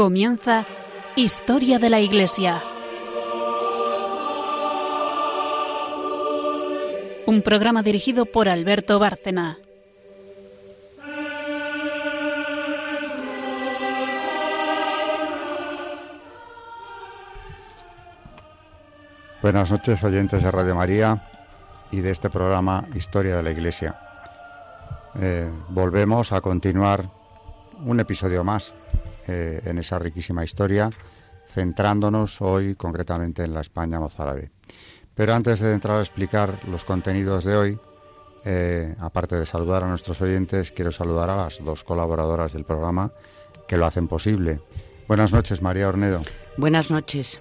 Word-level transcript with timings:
Comienza 0.00 0.64
Historia 1.14 1.78
de 1.78 1.90
la 1.90 2.00
Iglesia. 2.00 2.62
Un 7.26 7.42
programa 7.42 7.82
dirigido 7.82 8.24
por 8.24 8.48
Alberto 8.48 8.98
Bárcena. 8.98 9.58
Buenas 19.42 19.70
noches, 19.70 20.02
oyentes 20.02 20.42
de 20.42 20.50
Radio 20.50 20.74
María 20.74 21.28
y 21.90 22.00
de 22.00 22.10
este 22.10 22.30
programa 22.30 22.86
Historia 22.94 23.36
de 23.36 23.42
la 23.42 23.50
Iglesia. 23.50 24.00
Eh, 25.16 25.50
volvemos 25.68 26.32
a 26.32 26.40
continuar 26.40 27.10
un 27.84 28.00
episodio 28.00 28.42
más 28.44 28.72
eh, 29.30 29.60
en 29.64 29.78
esa 29.78 29.98
riquísima 29.98 30.42
historia, 30.42 30.90
centrándonos 31.46 32.40
hoy 32.40 32.74
concretamente 32.74 33.44
en 33.44 33.54
la 33.54 33.60
España 33.60 34.00
mozárabe. 34.00 34.50
Pero 35.14 35.34
antes 35.34 35.60
de 35.60 35.72
entrar 35.72 35.98
a 35.98 36.00
explicar 36.00 36.60
los 36.66 36.84
contenidos 36.84 37.44
de 37.44 37.56
hoy, 37.56 37.78
eh, 38.44 38.96
aparte 38.98 39.36
de 39.36 39.46
saludar 39.46 39.84
a 39.84 39.88
nuestros 39.88 40.20
oyentes, 40.20 40.72
quiero 40.72 40.90
saludar 40.90 41.30
a 41.30 41.36
las 41.36 41.62
dos 41.64 41.84
colaboradoras 41.84 42.52
del 42.52 42.64
programa 42.64 43.12
que 43.68 43.76
lo 43.76 43.86
hacen 43.86 44.08
posible. 44.08 44.60
Buenas 45.06 45.32
noches, 45.32 45.62
María 45.62 45.88
Ornedo. 45.88 46.22
Buenas 46.56 46.90
noches. 46.90 47.40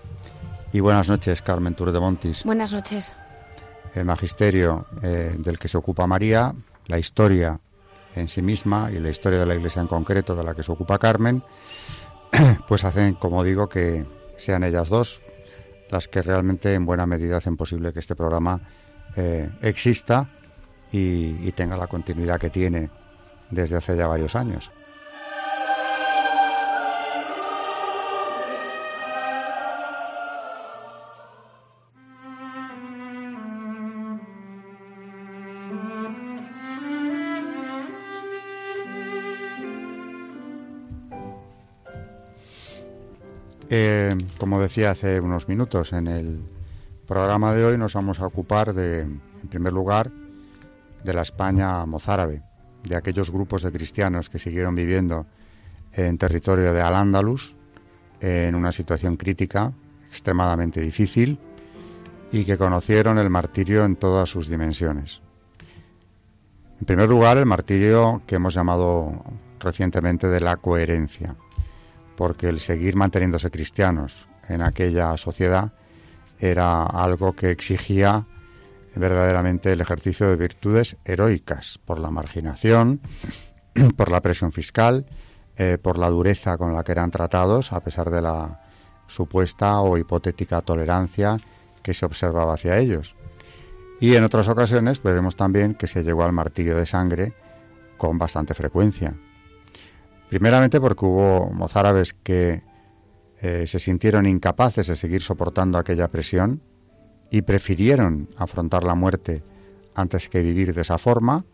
Y 0.72 0.82
buenas 0.82 1.10
noches, 1.10 1.42
Carmen 1.42 1.74
Tour 1.74 1.92
de 1.92 2.00
Montis. 2.00 2.44
Buenas 2.44 2.72
noches. 2.72 3.16
El 3.96 4.06
magisterio 4.06 4.86
del 5.02 5.58
que 5.58 5.68
se 5.68 5.78
ocupa 5.78 6.06
María 6.06 6.54
la 6.90 7.00
historia 7.00 7.60
en 8.20 8.28
sí 8.28 8.42
misma 8.42 8.92
y 8.92 9.00
la 9.00 9.10
historia 9.10 9.40
de 9.40 9.46
la 9.46 9.56
Iglesia 9.56 9.82
en 9.82 9.88
concreto 9.88 10.36
de 10.36 10.44
la 10.44 10.54
que 10.54 10.64
se 10.64 10.72
ocupa 10.72 11.00
Carmen, 11.00 11.44
pues 12.68 12.84
hacen, 12.84 13.16
como 13.16 13.44
digo, 13.44 13.70
que 13.70 14.06
sean 14.38 14.64
ellas 14.64 14.90
dos 14.90 15.22
las 15.90 16.08
que 16.08 16.22
realmente 16.22 16.74
en 16.76 16.86
buena 16.86 17.08
medida 17.08 17.38
hacen 17.38 17.58
posible 17.58 17.92
que 17.92 18.00
este 18.00 18.16
programa 18.16 18.62
eh, 19.16 19.50
exista 19.62 20.30
y 20.92 21.52
tenga 21.52 21.78
la 21.78 21.88
continuidad 21.88 22.40
que 22.40 22.50
tiene 22.50 22.90
desde 23.52 23.78
hace 23.78 23.96
ya 23.96 24.08
varios 24.08 24.36
años. 24.36 24.72
Eh, 43.72 44.18
como 44.40 44.60
decía 44.60 44.92
hace 44.92 45.20
unos 45.20 45.48
minutos, 45.48 45.94
en 45.94 46.08
el 46.08 46.42
programa 47.08 47.54
de 47.54 47.64
hoy 47.66 47.78
nos 47.78 47.94
vamos 47.94 48.20
a 48.20 48.26
ocupar 48.26 48.74
de, 48.74 49.02
en 49.02 49.48
primer 49.48 49.74
lugar, 49.74 50.12
de 51.04 51.14
la 51.14 51.22
España 51.22 51.86
mozárabe, 51.86 52.42
de 52.84 52.96
aquellos 52.96 53.30
grupos 53.30 53.62
de 53.62 53.72
cristianos 53.72 54.28
que 54.28 54.40
siguieron 54.40 54.74
viviendo 54.74 55.28
en 55.94 56.18
territorio 56.18 56.74
de 56.74 56.82
Al-Ándalus 56.82 57.56
en 58.22 58.56
una 58.56 58.72
situación 58.72 59.18
crítica, 59.18 59.72
extremadamente 60.10 60.82
difícil, 60.82 61.38
y 62.32 62.46
que 62.46 62.58
conocieron 62.58 63.20
el 63.20 63.30
martirio 63.30 63.86
en 63.86 63.96
todas 63.96 64.32
sus 64.32 64.50
dimensiones. 64.50 65.22
En 66.80 66.86
primer 66.86 67.08
lugar, 67.08 67.38
el 67.38 67.46
martirio 67.46 68.24
que 68.26 68.36
hemos 68.36 68.56
llamado 68.56 69.24
recientemente 69.60 70.28
de 70.28 70.40
la 70.40 70.58
coherencia 70.58 71.36
porque 72.20 72.50
el 72.50 72.60
seguir 72.60 72.98
manteniéndose 72.98 73.50
cristianos 73.50 74.28
en 74.50 74.62
aquella 74.62 75.16
sociedad 75.16 75.72
era 76.38 76.84
algo 76.84 77.32
que 77.32 77.50
exigía 77.50 78.26
verdaderamente 78.94 79.72
el 79.72 79.80
ejercicio 79.80 80.28
de 80.28 80.36
virtudes 80.36 80.98
heroicas 81.06 81.80
por 81.86 81.98
la 81.98 82.12
marginación, 82.12 83.00
por 83.96 84.12
la 84.12 84.20
presión 84.20 84.52
fiscal, 84.52 85.06
eh, 85.56 85.78
por 85.82 85.98
la 85.98 86.10
dureza 86.10 86.58
con 86.58 86.74
la 86.74 86.84
que 86.84 86.92
eran 86.92 87.10
tratados, 87.10 87.72
a 87.72 87.80
pesar 87.80 88.10
de 88.10 88.22
la 88.22 88.64
supuesta 89.08 89.80
o 89.80 89.98
hipotética 89.98 90.60
tolerancia 90.60 91.40
que 91.82 91.94
se 91.94 92.06
observaba 92.06 92.56
hacia 92.56 92.80
ellos. 92.80 93.16
Y 94.02 94.16
en 94.16 94.26
otras 94.26 94.50
ocasiones 94.50 95.02
veremos 95.02 95.38
también 95.38 95.74
que 95.74 95.88
se 95.88 96.04
llegó 96.04 96.26
al 96.26 96.34
martirio 96.34 96.76
de 96.76 96.86
sangre 96.86 97.34
con 97.96 98.18
bastante 98.18 98.54
frecuencia. 98.56 99.16
Primeramente 100.30 100.80
porque 100.80 101.06
hubo 101.06 101.50
mozárabes 101.52 102.14
que 102.14 102.62
eh, 103.42 103.66
se 103.68 103.80
sintieron 103.80 104.26
incapaces 104.26 104.88
de 104.88 104.96
seguir 104.96 105.22
soportando 105.22 105.78
aquella 105.78 106.08
presión 106.10 106.62
y 107.32 107.42
prefirieron 107.42 108.30
afrontar 108.38 108.84
la 108.84 108.96
muerte 108.96 109.44
antes 109.96 110.30
que 110.30 110.42
vivir 110.42 110.74
de 110.74 110.82
esa 110.82 110.98
forma. 110.98 111.46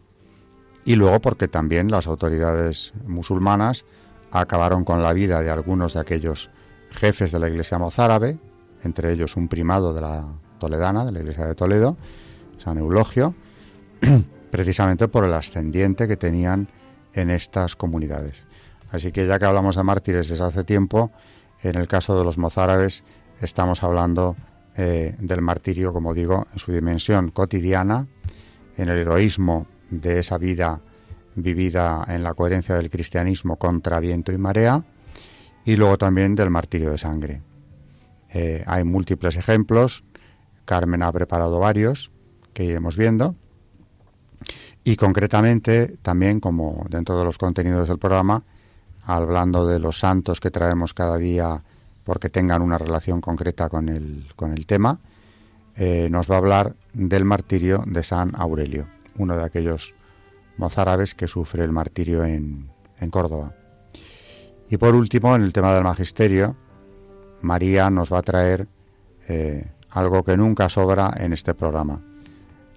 Y 0.83 0.95
luego 0.95 1.19
porque 1.19 1.47
también 1.47 1.89
las 1.89 2.07
autoridades 2.07 2.93
musulmanas 3.05 3.85
acabaron 4.31 4.83
con 4.83 5.01
la 5.01 5.13
vida 5.13 5.41
de 5.41 5.49
algunos 5.49 5.93
de 5.93 6.01
aquellos 6.01 6.49
jefes 6.91 7.31
de 7.31 7.39
la 7.39 7.49
iglesia 7.49 7.79
mozárabe, 7.79 8.37
entre 8.83 9.11
ellos 9.11 9.35
un 9.35 9.47
primado 9.47 9.93
de 9.93 10.01
la 10.01 10.25
toledana, 10.59 11.05
de 11.05 11.11
la 11.11 11.19
iglesia 11.19 11.45
de 11.45 11.55
Toledo, 11.55 11.97
San 12.57 12.77
Eulogio, 12.77 13.35
precisamente 14.51 15.07
por 15.07 15.25
el 15.25 15.33
ascendiente 15.33 16.07
que 16.07 16.17
tenían 16.17 16.67
en 17.13 17.29
estas 17.29 17.75
comunidades. 17.75 18.44
Así 18.95 19.11
que 19.11 19.27
ya 19.27 19.37
que 19.37 19.45
hablamos 19.45 19.75
de 19.75 19.83
mártires 19.83 20.29
desde 20.29 20.45
hace 20.45 20.63
tiempo, 20.63 21.11
en 21.61 21.75
el 21.75 21.85
caso 21.87 22.17
de 22.17 22.23
los 22.23 22.37
mozárabes 22.37 23.03
estamos 23.41 23.83
hablando 23.83 24.37
eh, 24.77 25.15
del 25.19 25.41
martirio, 25.41 25.91
como 25.91 26.13
digo, 26.13 26.47
en 26.53 26.59
su 26.59 26.71
dimensión 26.71 27.31
cotidiana, 27.31 28.07
en 28.77 28.87
el 28.87 28.97
heroísmo 28.97 29.67
de 29.89 30.19
esa 30.19 30.37
vida 30.37 30.79
vivida 31.35 32.05
en 32.07 32.23
la 32.23 32.33
coherencia 32.35 32.75
del 32.75 32.89
cristianismo 32.89 33.57
contra 33.57 33.99
viento 33.99 34.31
y 34.31 34.37
marea, 34.37 34.85
y 35.65 35.75
luego 35.75 35.97
también 35.97 36.33
del 36.33 36.49
martirio 36.49 36.91
de 36.91 36.97
sangre. 36.97 37.41
Eh, 38.29 38.63
hay 38.65 38.85
múltiples 38.85 39.35
ejemplos, 39.35 40.05
Carmen 40.63 41.03
ha 41.03 41.11
preparado 41.11 41.59
varios 41.59 42.11
que 42.53 42.63
iremos 42.63 42.95
viendo, 42.95 43.35
y 44.85 44.95
concretamente 44.95 45.97
también, 46.01 46.39
como 46.39 46.85
dentro 46.89 47.19
de 47.19 47.25
los 47.25 47.37
contenidos 47.37 47.89
del 47.89 47.99
programa, 47.99 48.45
hablando 49.05 49.67
de 49.67 49.79
los 49.79 49.99
santos 49.99 50.39
que 50.39 50.51
traemos 50.51 50.93
cada 50.93 51.17
día 51.17 51.61
porque 52.03 52.29
tengan 52.29 52.61
una 52.61 52.77
relación 52.77 53.21
concreta 53.21 53.69
con 53.69 53.89
el, 53.89 54.27
con 54.35 54.51
el 54.51 54.65
tema, 54.65 54.99
eh, 55.75 56.07
nos 56.09 56.29
va 56.29 56.35
a 56.35 56.37
hablar 56.37 56.75
del 56.93 57.25
martirio 57.25 57.83
de 57.85 58.03
San 58.03 58.31
Aurelio, 58.35 58.87
uno 59.17 59.35
de 59.35 59.43
aquellos 59.43 59.93
mozárabes 60.57 61.15
que 61.15 61.27
sufre 61.27 61.63
el 61.63 61.71
martirio 61.71 62.23
en, 62.23 62.69
en 62.99 63.09
Córdoba. 63.09 63.53
Y 64.69 64.77
por 64.77 64.95
último, 64.95 65.35
en 65.35 65.43
el 65.43 65.53
tema 65.53 65.73
del 65.73 65.83
magisterio, 65.83 66.55
María 67.41 67.89
nos 67.89 68.11
va 68.11 68.19
a 68.19 68.23
traer 68.23 68.67
eh, 69.27 69.67
algo 69.89 70.23
que 70.23 70.37
nunca 70.37 70.69
sobra 70.69 71.13
en 71.17 71.33
este 71.33 71.53
programa. 71.53 72.01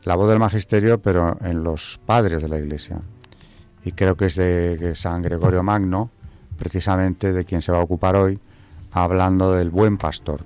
La 0.05 0.15
voz 0.15 0.29
del 0.29 0.39
magisterio, 0.39 1.01
pero 1.01 1.37
en 1.43 1.63
los 1.63 2.01
padres 2.05 2.43
de 2.43 2.49
la 2.49 2.59
Iglesia. 2.59 3.01
Y 3.85 3.93
creo 3.93 4.17
que 4.17 4.27
es 4.27 4.37
de 4.37 4.95
San 4.97 5.23
Gregorio 5.23 5.63
Magno, 5.63 6.11
precisamente 6.59 7.33
de 7.33 7.45
quien 7.45 7.63
se 7.63 7.73
va 7.73 7.79
a 7.79 7.83
ocupar 7.83 8.17
hoy, 8.17 8.39
hablando 8.93 9.53
del 9.53 9.71
buen 9.71 9.97
pastor. 9.97 10.45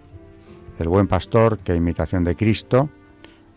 El 0.78 0.88
buen 0.88 1.08
pastor 1.08 1.58
que, 1.58 1.74
imitación 1.74 2.24
de 2.24 2.36
Cristo, 2.36 2.90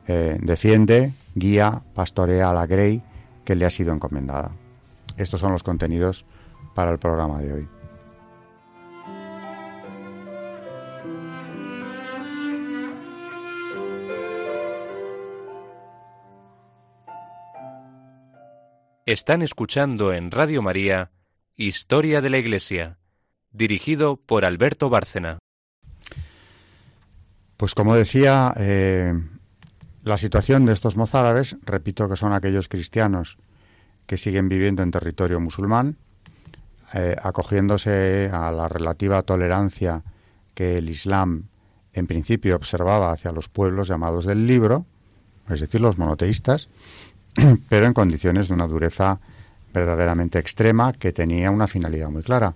eh, 0.08 0.38
defiende, 0.42 1.14
guía, 1.36 1.82
pastorea 1.94 2.50
a 2.50 2.54
la 2.54 2.66
grey 2.66 3.02
que 3.44 3.56
le 3.56 3.66
ha 3.66 3.70
sido 3.70 3.94
encomendada. 3.94 4.52
Estos 5.18 5.40
son 5.40 5.52
los 5.52 5.64
contenidos 5.64 6.26
para 6.74 6.92
el 6.92 7.00
programa 7.00 7.40
de 7.40 7.54
hoy. 7.54 7.68
Están 19.06 19.44
escuchando 19.44 20.14
en 20.14 20.32
Radio 20.32 20.64
María 20.64 21.12
Historia 21.58 22.20
de 22.20 22.30
la 22.30 22.38
Iglesia, 22.38 22.98
dirigido 23.54 24.18
por 24.18 24.44
Alberto 24.44 24.90
Bárcena. 24.90 25.40
Pues 27.56 27.74
como 27.74 27.96
decía, 27.96 28.54
eh, 28.58 29.14
la 30.04 30.18
situación 30.18 30.66
de 30.66 30.74
estos 30.74 30.98
mozárabes, 30.98 31.56
repito 31.64 32.10
que 32.10 32.18
son 32.18 32.34
aquellos 32.34 32.68
cristianos 32.68 33.38
que 34.06 34.18
siguen 34.18 34.50
viviendo 34.50 34.84
en 34.84 34.92
territorio 34.92 35.40
musulmán, 35.40 35.96
eh, 36.94 37.16
acogiéndose 37.24 38.30
a 38.34 38.52
la 38.52 38.68
relativa 38.68 39.22
tolerancia 39.22 40.04
que 40.56 40.80
el 40.80 40.90
Islam 40.90 41.48
en 41.94 42.06
principio 42.06 42.58
observaba 42.58 43.14
hacia 43.14 43.32
los 43.32 43.48
pueblos 43.48 43.88
llamados 43.88 44.26
del 44.26 44.46
libro, 44.46 44.86
es 45.50 45.62
decir, 45.62 45.80
los 45.80 45.98
monoteístas, 45.98 46.68
pero 47.70 47.86
en 47.86 47.94
condiciones 47.94 48.50
de 48.50 48.56
una 48.56 48.68
dureza 48.68 49.22
verdaderamente 49.76 50.40
extrema 50.40 50.94
que 50.94 51.12
tenía 51.12 51.52
una 51.52 51.68
finalidad 51.68 52.10
muy 52.10 52.24
clara, 52.24 52.54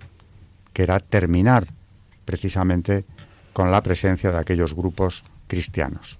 que 0.73 0.83
era 0.83 0.99
terminar 0.99 1.67
precisamente 2.25 3.05
con 3.53 3.71
la 3.71 3.83
presencia 3.83 4.31
de 4.31 4.37
aquellos 4.37 4.73
grupos 4.73 5.23
cristianos. 5.47 6.17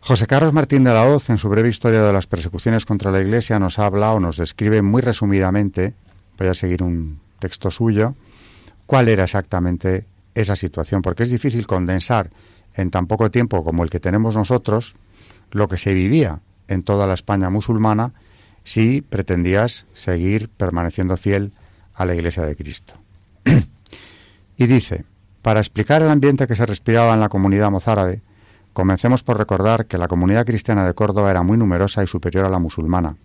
José 0.00 0.26
Carlos 0.26 0.52
Martín 0.52 0.84
de 0.84 0.92
la 0.92 1.04
Hoz, 1.04 1.30
en 1.30 1.38
su 1.38 1.48
breve 1.48 1.68
historia 1.68 2.02
de 2.02 2.12
las 2.12 2.26
persecuciones 2.26 2.84
contra 2.84 3.10
la 3.10 3.20
Iglesia, 3.20 3.58
nos 3.58 3.78
habla 3.78 4.12
o 4.12 4.20
nos 4.20 4.36
describe 4.36 4.80
muy 4.82 5.02
resumidamente, 5.02 5.94
voy 6.38 6.48
a 6.48 6.54
seguir 6.54 6.82
un 6.82 7.20
texto 7.38 7.70
suyo, 7.70 8.14
cuál 8.86 9.08
era 9.08 9.24
exactamente 9.24 10.06
esa 10.34 10.56
situación, 10.56 11.02
porque 11.02 11.24
es 11.24 11.30
difícil 11.30 11.66
condensar 11.66 12.30
en 12.74 12.90
tan 12.90 13.06
poco 13.06 13.30
tiempo 13.30 13.64
como 13.64 13.82
el 13.82 13.90
que 13.90 14.00
tenemos 14.00 14.34
nosotros 14.34 14.94
lo 15.50 15.68
que 15.68 15.78
se 15.78 15.94
vivía 15.94 16.40
en 16.68 16.82
toda 16.82 17.06
la 17.06 17.14
España 17.14 17.50
musulmana 17.50 18.12
si 18.64 19.02
pretendías 19.02 19.86
seguir 19.92 20.48
permaneciendo 20.48 21.16
fiel 21.16 21.52
a 21.94 22.04
la 22.04 22.14
Iglesia 22.14 22.44
de 22.44 22.56
Cristo. 22.56 22.94
y 24.56 24.66
dice, 24.66 25.04
para 25.42 25.60
explicar 25.60 26.02
el 26.02 26.10
ambiente 26.10 26.46
que 26.46 26.56
se 26.56 26.66
respiraba 26.66 27.14
en 27.14 27.20
la 27.20 27.28
comunidad 27.28 27.70
mozárabe, 27.70 28.22
comencemos 28.72 29.22
por 29.22 29.38
recordar 29.38 29.86
que 29.86 29.98
la 29.98 30.08
comunidad 30.08 30.46
cristiana 30.46 30.86
de 30.86 30.94
Córdoba 30.94 31.30
era 31.30 31.42
muy 31.42 31.56
numerosa 31.56 32.02
y 32.02 32.06
superior 32.06 32.44
a 32.44 32.50
la 32.50 32.58
musulmana, 32.58 33.16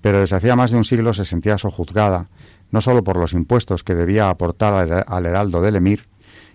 pero 0.00 0.20
desde 0.20 0.36
hacía 0.36 0.56
más 0.56 0.70
de 0.70 0.76
un 0.76 0.84
siglo 0.84 1.12
se 1.12 1.24
sentía 1.24 1.58
sojuzgada, 1.58 2.28
no 2.70 2.80
solo 2.80 3.02
por 3.02 3.16
los 3.16 3.32
impuestos 3.32 3.84
que 3.84 3.94
debía 3.94 4.30
aportar 4.30 5.04
al 5.06 5.26
heraldo 5.26 5.60
del 5.60 5.76
emir, 5.76 6.06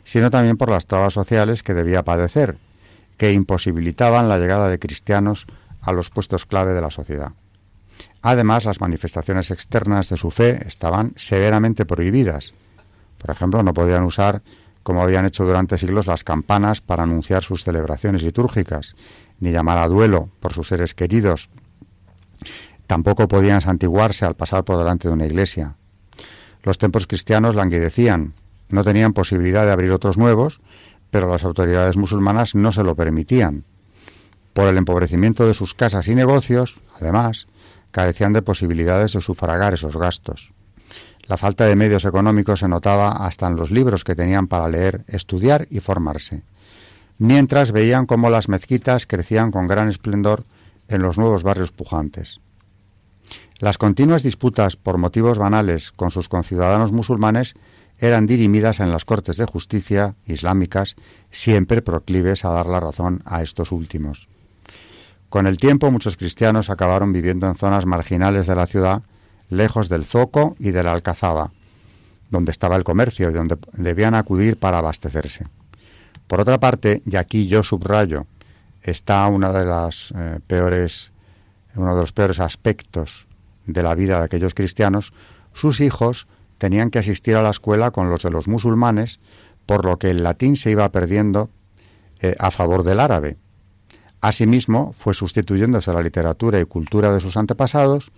sino 0.05 0.29
también 0.29 0.57
por 0.57 0.69
las 0.69 0.87
trabas 0.87 1.13
sociales 1.13 1.61
que 1.61 1.73
debía 1.73 2.03
padecer, 2.03 2.57
que 3.17 3.33
imposibilitaban 3.33 4.29
la 4.29 4.37
llegada 4.37 4.69
de 4.69 4.79
cristianos 4.79 5.45
a 5.81 5.91
los 5.91 6.09
puestos 6.09 6.45
clave 6.45 6.73
de 6.73 6.81
la 6.81 6.89
sociedad. 6.89 7.33
Además, 8.27 8.65
las 8.65 8.81
manifestaciones 8.81 9.51
externas 9.51 10.09
de 10.09 10.17
su 10.17 10.31
fe 10.31 10.67
estaban 10.67 11.13
severamente 11.15 11.85
prohibidas. 11.85 12.55
Por 13.19 13.29
ejemplo, 13.29 13.61
no 13.61 13.71
podían 13.71 14.01
usar, 14.01 14.41
como 14.81 15.03
habían 15.03 15.27
hecho 15.27 15.45
durante 15.45 15.77
siglos, 15.77 16.07
las 16.07 16.23
campanas 16.23 16.81
para 16.81 17.03
anunciar 17.03 17.43
sus 17.43 17.63
celebraciones 17.63 18.23
litúrgicas, 18.23 18.95
ni 19.39 19.51
llamar 19.51 19.77
a 19.77 19.87
duelo 19.87 20.31
por 20.39 20.53
sus 20.53 20.69
seres 20.69 20.95
queridos. 20.95 21.51
Tampoco 22.87 23.27
podían 23.27 23.61
santiguarse 23.61 24.25
al 24.25 24.33
pasar 24.33 24.63
por 24.63 24.79
delante 24.79 25.07
de 25.07 25.13
una 25.13 25.27
iglesia. 25.27 25.75
Los 26.63 26.79
templos 26.79 27.05
cristianos 27.05 27.53
languidecían, 27.53 28.33
no 28.69 28.83
tenían 28.83 29.13
posibilidad 29.13 29.67
de 29.67 29.71
abrir 29.71 29.91
otros 29.91 30.17
nuevos, 30.17 30.61
pero 31.11 31.29
las 31.29 31.43
autoridades 31.43 31.95
musulmanas 31.95 32.55
no 32.55 32.71
se 32.71 32.81
lo 32.81 32.95
permitían. 32.95 33.65
Por 34.53 34.67
el 34.67 34.79
empobrecimiento 34.79 35.45
de 35.45 35.53
sus 35.53 35.75
casas 35.75 36.07
y 36.07 36.15
negocios, 36.15 36.81
además, 36.99 37.45
carecían 37.95 38.33
de 38.33 38.41
posibilidades 38.41 39.13
de 39.13 39.21
sufragar 39.21 39.73
esos 39.73 39.95
gastos. 39.95 40.51
La 41.29 41.37
falta 41.37 41.63
de 41.63 41.77
medios 41.77 42.03
económicos 42.03 42.59
se 42.59 42.67
notaba 42.67 43.25
hasta 43.25 43.47
en 43.47 43.55
los 43.55 43.71
libros 43.71 44.03
que 44.03 44.15
tenían 44.15 44.47
para 44.47 44.67
leer, 44.67 45.05
estudiar 45.07 45.65
y 45.71 45.79
formarse, 45.79 46.43
mientras 47.19 47.71
veían 47.71 48.05
cómo 48.05 48.29
las 48.29 48.49
mezquitas 48.49 49.07
crecían 49.07 49.49
con 49.49 49.67
gran 49.67 49.87
esplendor 49.87 50.43
en 50.89 51.03
los 51.03 51.17
nuevos 51.17 51.43
barrios 51.43 51.71
pujantes. 51.71 52.41
Las 53.59 53.77
continuas 53.77 54.23
disputas 54.23 54.75
por 54.75 54.97
motivos 54.97 55.37
banales 55.37 55.93
con 55.93 56.11
sus 56.11 56.27
conciudadanos 56.27 56.91
musulmanes 56.91 57.53
eran 57.97 58.25
dirimidas 58.25 58.81
en 58.81 58.91
las 58.91 59.05
cortes 59.05 59.37
de 59.37 59.45
justicia 59.45 60.15
islámicas, 60.25 60.97
siempre 61.31 61.81
proclives 61.81 62.43
a 62.43 62.49
dar 62.49 62.65
la 62.65 62.81
razón 62.81 63.21
a 63.23 63.41
estos 63.41 63.71
últimos. 63.71 64.27
Con 65.29 65.47
el 65.47 65.57
tiempo 65.57 65.91
muchos 65.91 66.17
cristianos 66.17 66.69
acabaron 66.69 67.11
viviendo 67.11 67.47
en 67.47 67.55
zonas 67.55 67.85
marginales 67.85 68.47
de 68.47 68.55
la 68.55 68.67
ciudad, 68.67 69.03
lejos 69.49 69.89
del 69.89 70.05
zoco 70.05 70.55
y 70.59 70.71
de 70.71 70.83
la 70.83 70.93
alcazaba, 70.93 71.51
donde 72.29 72.51
estaba 72.51 72.75
el 72.75 72.83
comercio 72.83 73.29
y 73.29 73.33
donde 73.33 73.57
debían 73.73 74.15
acudir 74.15 74.57
para 74.57 74.79
abastecerse. 74.79 75.45
Por 76.27 76.41
otra 76.41 76.59
parte, 76.59 77.03
y 77.05 77.17
aquí 77.17 77.47
yo 77.47 77.63
subrayo, 77.63 78.25
está 78.81 79.25
una 79.27 79.51
de 79.51 79.65
las 79.65 80.13
eh, 80.15 80.39
peores, 80.45 81.11
uno 81.75 81.95
de 81.95 82.01
los 82.01 82.11
peores 82.11 82.39
aspectos 82.39 83.27
de 83.65 83.83
la 83.83 83.95
vida 83.95 84.19
de 84.19 84.25
aquellos 84.25 84.53
cristianos, 84.53 85.13
sus 85.53 85.81
hijos 85.81 86.27
tenían 86.57 86.89
que 86.89 86.99
asistir 86.99 87.35
a 87.35 87.41
la 87.41 87.49
escuela 87.49 87.91
con 87.91 88.09
los 88.09 88.23
de 88.23 88.31
los 88.31 88.47
musulmanes, 88.47 89.19
por 89.65 89.85
lo 89.85 89.97
que 89.97 90.11
el 90.11 90.23
latín 90.23 90.57
se 90.57 90.71
iba 90.71 90.89
perdiendo 90.91 91.49
eh, 92.19 92.35
a 92.39 92.51
favor 92.51 92.83
del 92.83 92.99
árabe. 92.99 93.37
Asimismo, 94.25 94.91
fue 94.97 95.13
sustituyéndose 95.13 95.93
la 95.93 96.01
literatura 96.01 96.59
y 96.59 96.65
cultura 96.65 97.13
de 97.13 97.19
sus 97.19 97.37
antepasados 97.37 98.11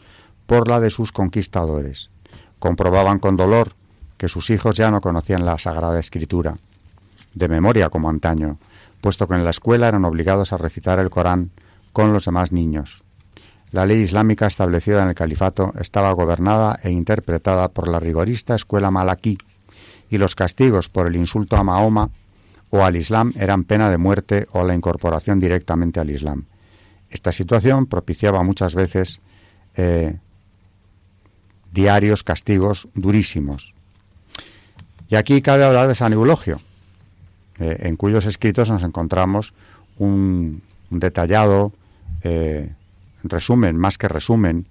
por 0.45 0.69
la 0.69 0.79
de 0.79 0.89
sus 0.89 1.11
conquistadores. 1.11 2.11
Comprobaban 2.59 3.19
con 3.19 3.35
dolor 3.35 3.73
que 4.15 4.29
sus 4.29 4.49
hijos 4.49 4.77
ya 4.77 4.89
no 4.89 5.01
conocían 5.01 5.43
la 5.43 5.57
Sagrada 5.57 5.99
Escritura, 5.99 6.55
de 7.33 7.49
memoria 7.49 7.89
como 7.89 8.07
antaño, 8.07 8.57
puesto 9.01 9.27
que 9.27 9.35
en 9.35 9.43
la 9.43 9.49
escuela 9.49 9.89
eran 9.89 10.05
obligados 10.05 10.53
a 10.53 10.57
recitar 10.57 10.99
el 10.99 11.09
Corán 11.09 11.51
con 11.91 12.13
los 12.13 12.23
demás 12.23 12.53
niños. 12.53 13.03
La 13.71 13.85
ley 13.85 14.01
islámica 14.01 14.47
establecida 14.47 15.03
en 15.03 15.09
el 15.09 15.15
califato 15.15 15.73
estaba 15.77 16.13
gobernada 16.13 16.79
e 16.83 16.89
interpretada 16.89 17.67
por 17.67 17.89
la 17.89 17.99
rigorista 17.99 18.55
escuela 18.55 18.91
malaquí, 18.91 19.37
y 20.09 20.19
los 20.19 20.35
castigos 20.35 20.87
por 20.87 21.07
el 21.07 21.17
insulto 21.17 21.57
a 21.57 21.65
Mahoma 21.65 22.11
o 22.69 22.83
al 22.83 22.95
Islam 22.95 23.33
eran 23.37 23.63
pena 23.63 23.89
de 23.89 23.97
muerte 23.97 24.47
o 24.51 24.63
la 24.63 24.75
incorporación 24.75 25.39
directamente 25.39 25.99
al 25.99 26.09
Islam. 26.09 26.45
Esta 27.09 27.31
situación 27.31 27.85
propiciaba 27.85 28.43
muchas 28.43 28.75
veces 28.75 29.21
eh, 29.75 30.17
diarios 31.71 32.23
castigos 32.23 32.87
durísimos. 32.93 33.73
Y 35.09 35.15
aquí 35.15 35.41
cabe 35.41 35.63
hablar 35.63 35.87
de 35.87 35.95
San 35.95 36.11
Eulogio, 36.11 36.59
eh, 37.59 37.77
en 37.81 37.95
cuyos 37.95 38.25
escritos 38.25 38.69
nos 38.69 38.83
encontramos 38.83 39.53
un, 39.97 40.61
detallado 40.89 41.71
eh, 42.23 42.73
resumen, 43.23 43.77
más 43.77 43.97
que 43.97 44.07
resumen, 44.07 44.65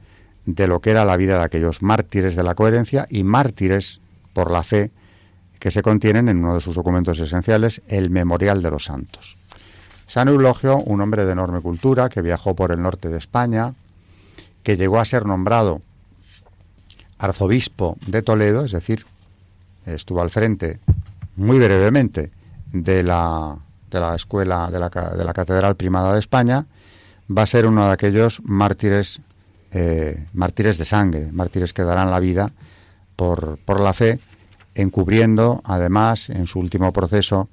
de 0.45 0.69
lo 0.69 0.81
que 0.81 0.91
era 0.91 1.05
la 1.05 1.17
vida 1.17 1.39
de 1.39 1.45
aquellos 1.45 1.83
mártires 1.83 2.37
de 2.37 2.43
la 2.43 2.55
coherencia 2.55 3.07
y 3.11 3.25
mártires 3.25 4.00
por 4.33 4.50
la 4.50 4.62
fe 4.62 4.91
que 5.59 5.71
se 5.71 5.83
contienen 5.83 6.29
en 6.29 6.39
uno 6.39 6.55
de 6.55 6.61
sus 6.61 6.75
documentos 6.75 7.19
esenciales, 7.19 7.83
el 7.89 8.11
Memorial 8.11 8.63
de 8.63 8.71
los 8.71 8.85
Santos. 8.85 9.37
San 10.07 10.29
Eulogio, 10.29 10.79
un 10.79 11.01
hombre 11.01 11.25
de 11.25 11.33
enorme 11.33 11.61
cultura 11.61 12.09
que 12.09 12.23
viajó 12.23 12.55
por 12.55 12.73
el 12.73 12.81
norte 12.81 13.09
de 13.09 13.19
España, 13.19 13.75
que 14.63 14.77
llegó 14.77 15.01
a 15.01 15.05
ser 15.05 15.27
nombrado 15.27 15.83
arzobispo 17.19 17.97
de 18.07 18.23
Toledo, 18.23 18.65
es 18.65 18.73
decir, 18.73 19.07
estuvo 19.85 20.21
al 20.21 20.31
frente 20.31 20.81
muy 21.37 21.59
brevemente 21.59 22.31
de 22.73 23.03
la, 23.03 23.57
de 23.91 24.01
la 24.01 24.15
escuela 24.15 24.71
de 24.71 24.79
la, 24.79 24.89
de 24.89 25.25
la 25.25 25.33
Catedral 25.33 25.77
Primada 25.77 26.13
de 26.13 26.19
España, 26.19 26.67
va 27.31 27.43
a 27.43 27.47
ser 27.47 27.67
uno 27.67 27.87
de 27.87 27.93
aquellos 27.93 28.41
mártires, 28.45 29.21
eh, 29.73 30.27
mártires 30.33 30.79
de 30.79 30.85
sangre, 30.85 31.33
mártires 31.33 31.73
que 31.73 31.83
darán 31.83 32.11
la 32.11 32.21
vida 32.21 32.53
por, 33.17 33.59
por 33.65 33.81
la 33.81 33.93
fe, 33.93 34.19
encubriendo 34.76 35.62
además 35.64 36.28
en 36.28 36.47
su 36.47 36.61
último 36.61 36.92
proceso, 36.92 37.49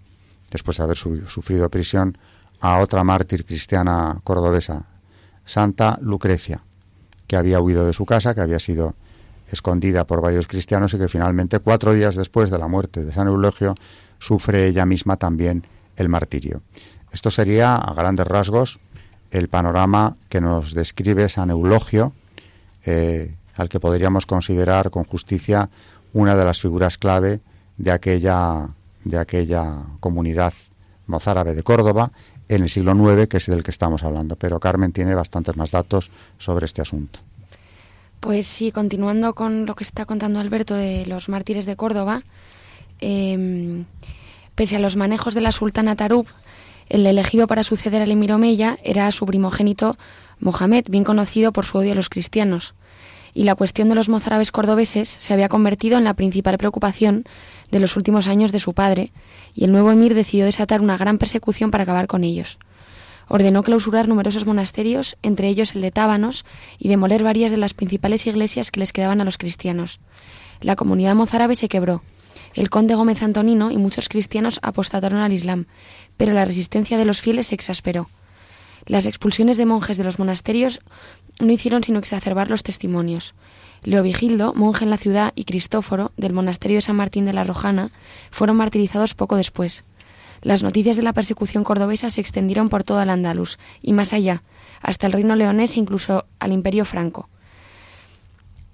después 0.52 0.78
de 0.78 0.84
haber 0.84 0.98
sufrido 0.98 1.70
prisión, 1.70 2.18
a 2.60 2.80
otra 2.80 3.04
mártir 3.04 3.46
cristiana 3.46 4.20
cordobesa, 4.24 4.86
Santa 5.46 5.98
Lucrecia, 6.02 6.62
que 7.28 7.36
había 7.36 7.60
huido 7.60 7.86
de 7.86 7.94
su 7.94 8.06
casa, 8.06 8.36
que 8.36 8.42
había 8.42 8.60
sido 8.60 8.96
escondida 9.48 10.06
por 10.06 10.22
varios 10.22 10.48
cristianos 10.48 10.94
y 10.94 10.98
que 10.98 11.08
finalmente, 11.08 11.60
cuatro 11.60 11.94
días 11.94 12.16
después 12.16 12.50
de 12.50 12.58
la 12.58 12.68
muerte 12.68 13.04
de 13.04 13.12
San 13.12 13.28
Eulogio, 13.28 13.76
sufre 14.20 14.68
ella 14.68 14.86
misma 14.86 15.18
también 15.18 15.66
el 15.96 16.10
martirio. 16.10 16.62
Esto 17.12 17.32
sería, 17.32 17.76
a 17.76 17.94
grandes 17.94 18.28
rasgos, 18.28 18.80
el 19.32 19.48
panorama 19.48 20.16
que 20.30 20.42
nos 20.42 20.74
describe 20.74 21.30
San 21.30 21.50
Eulogio, 21.50 22.14
eh, 22.86 23.36
al 23.56 23.70
que 23.70 23.80
podríamos 23.80 24.26
considerar 24.26 24.90
con 24.90 25.04
justicia 25.04 25.70
una 26.14 26.36
de 26.36 26.46
las 26.46 26.62
figuras 26.62 26.98
clave 26.98 27.40
de 27.78 27.92
aquella, 27.92 28.70
de 29.04 29.18
aquella 29.18 29.78
comunidad 30.00 30.54
mozárabe 31.08 31.56
de 31.56 31.64
Córdoba 31.64 32.12
en 32.48 32.64
el 32.64 32.70
siglo 32.70 32.94
IX, 32.94 33.28
que 33.28 33.38
es 33.38 33.46
del 33.48 33.64
que 33.64 33.72
estamos 33.72 34.04
hablando. 34.04 34.36
Pero 34.36 34.60
Carmen 34.60 34.92
tiene 34.92 35.16
bastantes 35.16 35.58
más 35.58 35.72
datos 35.72 36.12
sobre 36.38 36.66
este 36.66 36.82
asunto. 36.82 37.20
Pues 38.20 38.48
sí, 38.48 38.72
continuando 38.72 39.34
con 39.34 39.66
lo 39.66 39.76
que 39.76 39.84
está 39.84 40.06
contando 40.06 40.40
Alberto 40.40 40.76
de 40.76 41.06
los 41.06 41.28
mártires 41.28 41.66
de 41.66 41.76
Córdoba, 41.76 42.24
em, 43.02 43.86
pese 44.56 44.78
a 44.78 44.80
los 44.80 44.96
manejos 44.96 45.34
de 45.34 45.42
la 45.42 45.52
sultana 45.52 45.96
Tarub, 45.96 46.28
el 46.88 47.06
elegido 47.06 47.48
para 47.48 47.64
suceder 47.64 48.02
al 48.02 48.12
emir 48.12 48.32
Omeya 48.32 48.78
era 48.84 49.12
su 49.12 49.26
primogénito 49.26 49.98
Mohamed, 50.40 50.86
bien 50.90 51.04
conocido 51.04 51.52
por 51.52 51.66
su 51.66 51.80
odio 51.80 51.94
a 51.94 51.96
los 51.96 52.10
cristianos. 52.10 52.76
Y 53.34 53.44
la 53.44 53.56
cuestión 53.56 53.90
de 53.90 53.96
los 53.96 54.10
mozárabes 54.10 54.52
cordobeses 54.52 55.10
se 55.10 55.34
había 55.34 55.50
convertido 55.50 55.98
en 55.98 56.04
la 56.04 56.14
principal 56.14 56.58
preocupación 56.58 57.24
de 57.72 57.80
los 57.80 57.98
últimos 57.98 58.28
años 58.28 58.52
de 58.52 58.60
su 58.60 58.74
padre, 58.74 59.12
y 59.54 59.64
el 59.64 59.72
nuevo 59.72 59.92
emir 59.92 60.14
decidió 60.14 60.46
desatar 60.46 60.82
una 60.82 60.98
gran 60.98 61.18
persecución 61.18 61.72
para 61.72 61.84
acabar 61.84 62.08
con 62.08 62.24
ellos. 62.24 62.60
Ordenó 63.28 63.64
clausurar 63.64 64.08
numerosos 64.08 64.46
monasterios, 64.46 65.16
entre 65.24 65.48
ellos 65.48 65.76
el 65.76 65.82
de 65.82 65.92
Tábanos, 65.92 66.46
y 66.78 66.90
demoler 66.90 67.24
varias 67.24 67.52
de 67.52 67.58
las 67.58 67.74
principales 67.74 68.28
iglesias 68.28 68.70
que 68.70 68.80
les 68.80 68.94
quedaban 68.94 69.22
a 69.22 69.26
los 69.26 69.38
cristianos. 69.38 70.00
La 70.62 70.76
comunidad 70.76 71.16
mozárabe 71.16 71.56
se 71.56 71.70
quebró. 71.70 72.04
El 72.54 72.70
conde 72.70 72.94
Gómez 72.94 73.24
Antonino 73.24 73.72
y 73.72 73.78
muchos 73.78 74.10
cristianos 74.10 74.60
apostataron 74.62 75.20
al 75.20 75.34
Islam, 75.34 75.66
pero 76.18 76.34
la 76.34 76.46
resistencia 76.46 76.98
de 76.98 77.06
los 77.06 77.22
fieles 77.22 77.48
se 77.48 77.56
exasperó. 77.56 78.10
Las 78.86 79.06
expulsiones 79.06 79.58
de 79.58 79.66
monjes 79.66 79.98
de 79.98 80.04
los 80.04 80.20
monasterios 80.20 80.82
no 81.40 81.52
hicieron 81.52 81.84
sino 81.84 82.00
exacerbar 82.00 82.50
los 82.50 82.64
testimonios. 82.64 83.34
Leovigildo, 83.84 84.54
monje 84.54 84.86
en 84.86 84.90
la 84.90 84.98
ciudad, 84.98 85.34
y 85.36 85.44
Cristóforo, 85.44 86.12
del 86.16 86.34
monasterio 86.34 86.78
de 86.78 86.82
San 86.82 86.96
Martín 86.96 87.26
de 87.26 87.34
la 87.34 87.44
Rojana, 87.44 87.92
fueron 88.32 88.58
martirizados 88.58 89.14
poco 89.14 89.36
después. 89.36 89.84
Las 90.42 90.64
noticias 90.64 90.98
de 90.98 91.04
la 91.04 91.14
persecución 91.14 91.64
cordobesa 91.64 92.10
se 92.10 92.22
extendieron 92.22 92.70
por 92.70 92.84
toda 92.84 93.06
la 93.06 93.14
Andaluz 93.14 93.58
y 93.82 93.94
más 93.94 94.14
allá, 94.14 94.44
hasta 94.82 95.08
el 95.08 95.14
reino 95.14 95.36
leonés 95.36 95.76
e 95.76 95.80
incluso 95.80 96.26
al 96.40 96.52
imperio 96.52 96.86
franco. 96.86 97.30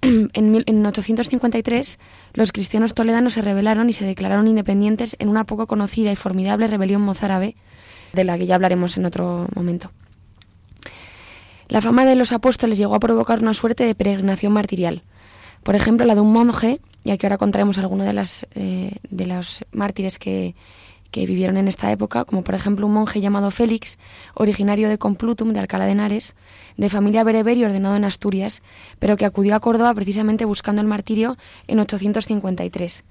En 0.02 0.86
853, 0.86 1.98
los 2.32 2.52
cristianos 2.52 2.94
toledanos 2.94 3.34
se 3.34 3.42
rebelaron 3.42 3.88
y 3.90 3.92
se 3.92 4.04
declararon 4.04 4.48
independientes 4.48 5.14
en 5.18 5.28
una 5.28 5.44
poco 5.44 5.66
conocida 5.66 6.10
y 6.10 6.16
formidable 6.16 6.66
rebelión 6.66 7.02
mozárabe, 7.02 7.56
de 8.12 8.24
la 8.24 8.38
que 8.38 8.46
ya 8.46 8.54
hablaremos 8.56 8.96
en 8.96 9.04
otro 9.04 9.46
momento. 9.54 9.92
La 11.70 11.80
fama 11.80 12.04
de 12.04 12.16
los 12.16 12.32
apóstoles 12.32 12.78
llegó 12.78 12.96
a 12.96 13.00
provocar 13.00 13.38
una 13.38 13.54
suerte 13.54 13.84
de 13.84 13.94
peregrinación 13.94 14.52
martirial. 14.52 15.04
Por 15.62 15.76
ejemplo, 15.76 16.04
la 16.04 16.16
de 16.16 16.20
un 16.20 16.32
monje, 16.32 16.80
y 17.04 17.12
aquí 17.12 17.26
ahora 17.26 17.38
contaremos 17.38 17.78
algunos 17.78 18.06
de, 18.06 18.50
eh, 18.60 18.96
de 19.08 19.26
los 19.26 19.64
mártires 19.70 20.18
que, 20.18 20.56
que 21.12 21.26
vivieron 21.26 21.56
en 21.56 21.68
esta 21.68 21.92
época, 21.92 22.24
como 22.24 22.42
por 22.42 22.56
ejemplo 22.56 22.88
un 22.88 22.94
monje 22.94 23.20
llamado 23.20 23.52
Félix, 23.52 24.00
originario 24.34 24.88
de 24.88 24.98
Complutum, 24.98 25.52
de 25.52 25.60
Alcalá 25.60 25.84
de 25.84 25.92
Henares, 25.92 26.34
de 26.76 26.88
familia 26.88 27.22
bereber 27.22 27.56
y 27.56 27.64
ordenado 27.64 27.94
en 27.94 28.04
Asturias, 28.04 28.62
pero 28.98 29.16
que 29.16 29.24
acudió 29.24 29.54
a 29.54 29.60
Córdoba 29.60 29.94
precisamente 29.94 30.46
buscando 30.46 30.82
el 30.82 30.88
martirio 30.88 31.36
en 31.68 31.78
853. 31.78 33.04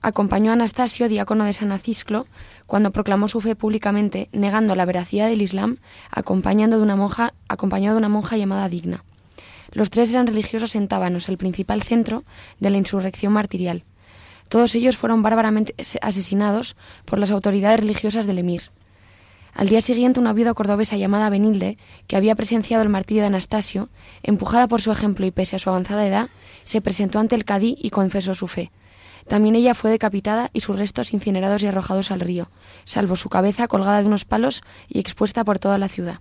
Acompañó 0.00 0.50
a 0.50 0.54
Anastasio, 0.54 1.08
diácono 1.08 1.44
de 1.44 1.52
San 1.52 1.72
Acisclo, 1.72 2.26
cuando 2.68 2.92
proclamó 2.92 3.28
su 3.28 3.40
fe 3.40 3.56
públicamente, 3.56 4.28
negando 4.30 4.76
la 4.76 4.84
veracidad 4.84 5.26
del 5.26 5.40
Islam, 5.40 5.78
acompañando 6.10 6.76
de 6.76 6.82
una 6.82 6.96
monja, 6.96 7.32
acompañado 7.48 7.94
de 7.94 7.98
una 8.00 8.10
monja 8.10 8.36
llamada 8.36 8.68
Digna. 8.68 9.02
Los 9.72 9.88
tres 9.88 10.10
eran 10.10 10.26
religiosos 10.26 10.76
en 10.76 10.86
Tábanos, 10.86 11.30
el 11.30 11.38
principal 11.38 11.82
centro 11.82 12.24
de 12.60 12.68
la 12.68 12.76
insurrección 12.76 13.32
martirial. 13.32 13.84
Todos 14.50 14.74
ellos 14.74 14.98
fueron 14.98 15.22
bárbaramente 15.22 15.74
asesinados 16.02 16.76
por 17.06 17.18
las 17.18 17.30
autoridades 17.30 17.80
religiosas 17.80 18.26
del 18.26 18.38
emir. 18.38 18.70
Al 19.54 19.70
día 19.70 19.80
siguiente, 19.80 20.20
una 20.20 20.34
viuda 20.34 20.52
cordobesa 20.52 20.98
llamada 20.98 21.30
Benilde, 21.30 21.78
que 22.06 22.16
había 22.16 22.34
presenciado 22.34 22.82
el 22.82 22.90
martirio 22.90 23.22
de 23.22 23.28
Anastasio, 23.28 23.88
empujada 24.22 24.68
por 24.68 24.82
su 24.82 24.92
ejemplo 24.92 25.24
y 25.24 25.30
pese 25.30 25.56
a 25.56 25.58
su 25.58 25.70
avanzada 25.70 26.06
edad, 26.06 26.28
se 26.64 26.82
presentó 26.82 27.18
ante 27.18 27.34
el 27.34 27.46
cadí 27.46 27.76
y 27.80 27.88
confesó 27.88 28.34
su 28.34 28.46
fe. 28.46 28.70
También 29.28 29.56
ella 29.56 29.74
fue 29.74 29.90
decapitada 29.90 30.50
y 30.52 30.60
sus 30.60 30.78
restos 30.78 31.12
incinerados 31.12 31.62
y 31.62 31.66
arrojados 31.66 32.10
al 32.10 32.20
río, 32.20 32.50
salvo 32.84 33.14
su 33.14 33.28
cabeza 33.28 33.68
colgada 33.68 34.00
de 34.00 34.06
unos 34.06 34.24
palos 34.24 34.62
y 34.88 34.98
expuesta 34.98 35.44
por 35.44 35.58
toda 35.58 35.76
la 35.78 35.88
ciudad. 35.88 36.20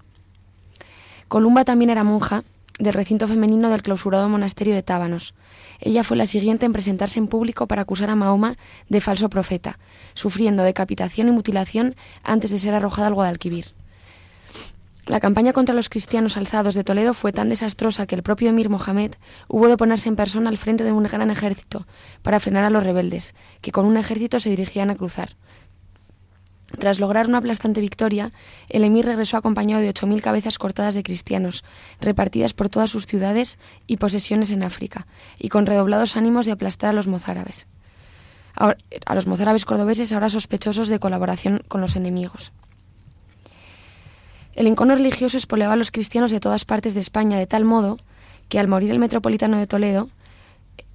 Columba 1.28 1.66
también 1.66 1.90
era 1.90 2.04
monja 2.04 2.44
del 2.80 2.94
recinto 2.94 3.28
femenino 3.28 3.70
del 3.70 3.82
clausurado 3.82 4.30
monasterio 4.30 4.76
de 4.76 4.84
Tábanos. 4.84 5.34
Ella 5.80 6.04
fue 6.04 6.18
la 6.18 6.26
siguiente 6.26 6.66
en 6.66 6.74
presentarse 6.74 7.20
en 7.20 7.28
público 7.28 7.66
para 7.68 7.82
acusar 7.82 8.10
a 8.10 8.16
Mahoma 8.16 8.58
de 8.90 9.02
falso 9.02 9.30
profeta, 9.30 9.80
sufriendo 10.14 10.64
decapitación 10.64 11.28
y 11.28 11.32
mutilación 11.32 11.96
antes 12.24 12.52
de 12.52 12.60
ser 12.60 12.74
arrojada 12.74 13.08
al 13.08 13.14
Guadalquivir. 13.14 13.74
La 15.08 15.22
campaña 15.22 15.54
contra 15.54 15.74
los 15.74 15.88
cristianos 15.88 16.36
alzados 16.36 16.76
de 16.76 16.84
Toledo 16.84 17.14
fue 17.14 17.32
tan 17.32 17.48
desastrosa 17.48 18.06
que 18.06 18.16
el 18.16 18.24
propio 18.24 18.50
emir 18.50 18.70
Mohamed 18.70 19.14
hubo 19.48 19.70
de 19.70 19.78
ponerse 19.78 20.10
en 20.10 20.18
persona 20.18 20.50
al 20.50 20.58
frente 20.58 20.84
de 20.84 20.92
un 20.92 21.04
gran 21.04 21.32
ejército 21.32 21.88
para 22.22 22.42
frenar 22.42 22.66
a 22.66 22.70
los 22.70 22.84
rebeldes, 22.84 23.34
que 23.62 23.72
con 23.72 23.86
un 23.86 23.96
ejército 23.96 24.42
se 24.42 24.50
dirigían 24.50 24.90
a 24.90 24.96
cruzar. 24.96 25.38
Tras 26.78 27.00
lograr 27.00 27.28
una 27.28 27.38
aplastante 27.38 27.80
victoria, 27.80 28.34
el 28.68 28.84
emir 28.84 29.06
regresó 29.06 29.38
acompañado 29.38 29.82
de 29.82 29.94
8.000 29.94 30.20
cabezas 30.20 30.58
cortadas 30.58 30.94
de 30.94 31.04
cristianos, 31.04 31.64
repartidas 32.02 32.54
por 32.54 32.68
todas 32.68 32.90
sus 32.90 33.06
ciudades 33.06 33.60
y 33.88 33.98
posesiones 33.98 34.52
en 34.52 34.64
África, 34.64 35.08
y 35.40 35.48
con 35.48 35.66
redoblados 35.66 36.18
ánimos 36.18 36.46
de 36.46 36.52
aplastar 36.52 36.90
a 36.90 36.94
los 36.94 37.08
mozárabes. 37.08 37.68
a 38.56 39.16
los 39.16 39.28
mozárabes 39.28 39.64
cordobeses 39.64 40.12
ahora 40.12 40.30
sospechosos 40.30 40.90
de 40.90 41.00
colaboración 41.00 41.62
con 41.70 41.80
los 41.80 41.96
enemigos. 41.96 42.52
El 44.58 44.66
encono 44.66 44.96
religioso 44.96 45.38
espoleaba 45.38 45.74
a 45.74 45.78
los 45.78 45.92
cristianos 45.92 46.32
de 46.32 46.40
todas 46.40 46.66
partes 46.66 46.96
de 46.96 47.00
España 47.00 47.38
de 47.38 47.46
tal 47.46 47.64
modo 47.64 48.00
que 48.50 48.58
al 48.58 48.68
morir 48.68 48.90
el 48.90 48.98
metropolitano 48.98 49.56
de 49.60 49.68
Toledo, 49.68 50.10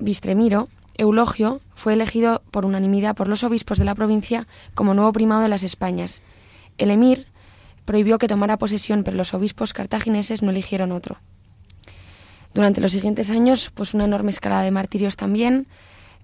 Bistremiro, 0.00 0.68
Eulogio 0.98 1.60
fue 1.76 1.92
elegido 1.92 2.42
por 2.50 2.64
unanimidad 2.66 3.14
por 3.14 3.28
los 3.28 3.44
obispos 3.44 3.78
de 3.78 3.84
la 3.84 3.94
provincia 3.94 4.48
como 4.74 4.94
nuevo 4.94 5.12
primado 5.12 5.42
de 5.42 5.48
las 5.48 5.62
Españas. 5.62 6.22
El 6.76 6.90
emir 6.90 7.28
prohibió 7.84 8.18
que 8.18 8.26
tomara 8.26 8.58
posesión, 8.58 9.04
pero 9.04 9.16
los 9.16 9.32
obispos 9.32 9.72
cartagineses 9.72 10.42
no 10.42 10.50
eligieron 10.50 10.90
otro. 10.90 11.18
Durante 12.54 12.80
los 12.80 12.90
siguientes 12.90 13.30
años, 13.30 13.70
pues 13.72 13.94
una 13.94 14.06
enorme 14.06 14.30
escala 14.30 14.62
de 14.62 14.72
martirios 14.72 15.14
también. 15.14 15.68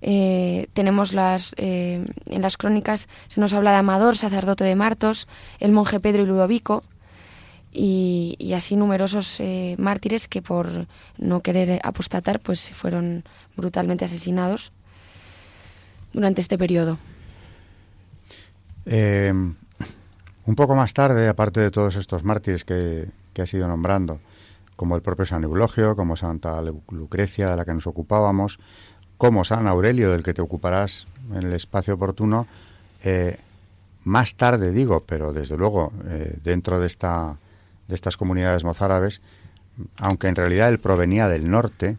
Eh, 0.00 0.66
tenemos 0.72 1.12
las 1.12 1.54
eh, 1.56 2.04
en 2.26 2.42
las 2.42 2.56
crónicas 2.56 3.08
se 3.28 3.40
nos 3.40 3.52
habla 3.52 3.70
de 3.70 3.76
Amador, 3.76 4.16
sacerdote 4.16 4.64
de 4.64 4.74
Martos, 4.74 5.28
el 5.60 5.70
monje 5.70 6.00
Pedro 6.00 6.24
y 6.24 6.26
Ludovico, 6.26 6.82
y, 7.78 8.52
así 8.54 8.76
numerosos 8.76 9.38
eh, 9.38 9.76
mártires 9.78 10.26
que 10.26 10.42
por 10.42 10.88
no 11.16 11.42
querer 11.42 11.80
apostatar 11.84 12.40
pues 12.40 12.72
fueron 12.72 13.24
brutalmente 13.56 14.04
asesinados 14.04 14.72
durante 16.12 16.40
este 16.40 16.58
periodo. 16.58 16.98
Eh, 18.84 19.32
un 19.32 20.54
poco 20.56 20.74
más 20.74 20.92
tarde, 20.92 21.28
aparte 21.28 21.60
de 21.60 21.70
todos 21.70 21.94
estos 21.94 22.24
mártires 22.24 22.64
que, 22.64 23.08
que 23.32 23.42
has 23.42 23.54
ido 23.54 23.68
nombrando, 23.68 24.18
como 24.74 24.96
el 24.96 25.02
propio 25.02 25.24
San 25.24 25.44
Eulogio, 25.44 25.94
como 25.94 26.16
Santa 26.16 26.60
Lucrecia, 26.90 27.50
de 27.50 27.56
la 27.56 27.64
que 27.64 27.74
nos 27.74 27.86
ocupábamos, 27.86 28.58
como 29.18 29.44
San 29.44 29.68
Aurelio, 29.68 30.10
del 30.10 30.24
que 30.24 30.34
te 30.34 30.42
ocuparás 30.42 31.06
en 31.30 31.44
el 31.44 31.52
espacio 31.52 31.94
oportuno, 31.94 32.48
eh, 33.04 33.38
más 34.04 34.34
tarde 34.34 34.72
digo, 34.72 35.04
pero 35.06 35.32
desde 35.32 35.56
luego 35.56 35.92
dentro 36.42 36.80
de 36.80 36.86
esta 36.86 37.36
de 37.88 37.94
estas 37.94 38.16
comunidades 38.16 38.64
mozárabes, 38.64 39.20
aunque 39.96 40.28
en 40.28 40.36
realidad 40.36 40.68
él 40.68 40.78
provenía 40.78 41.28
del 41.28 41.50
norte, 41.50 41.96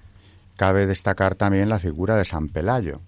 cabe 0.56 0.86
destacar 0.86 1.36
también 1.36 1.70
la 1.70 1.80
figura 1.80 2.16
de 2.16 2.26
San 2.26 2.50
Pelayo. 2.50 3.02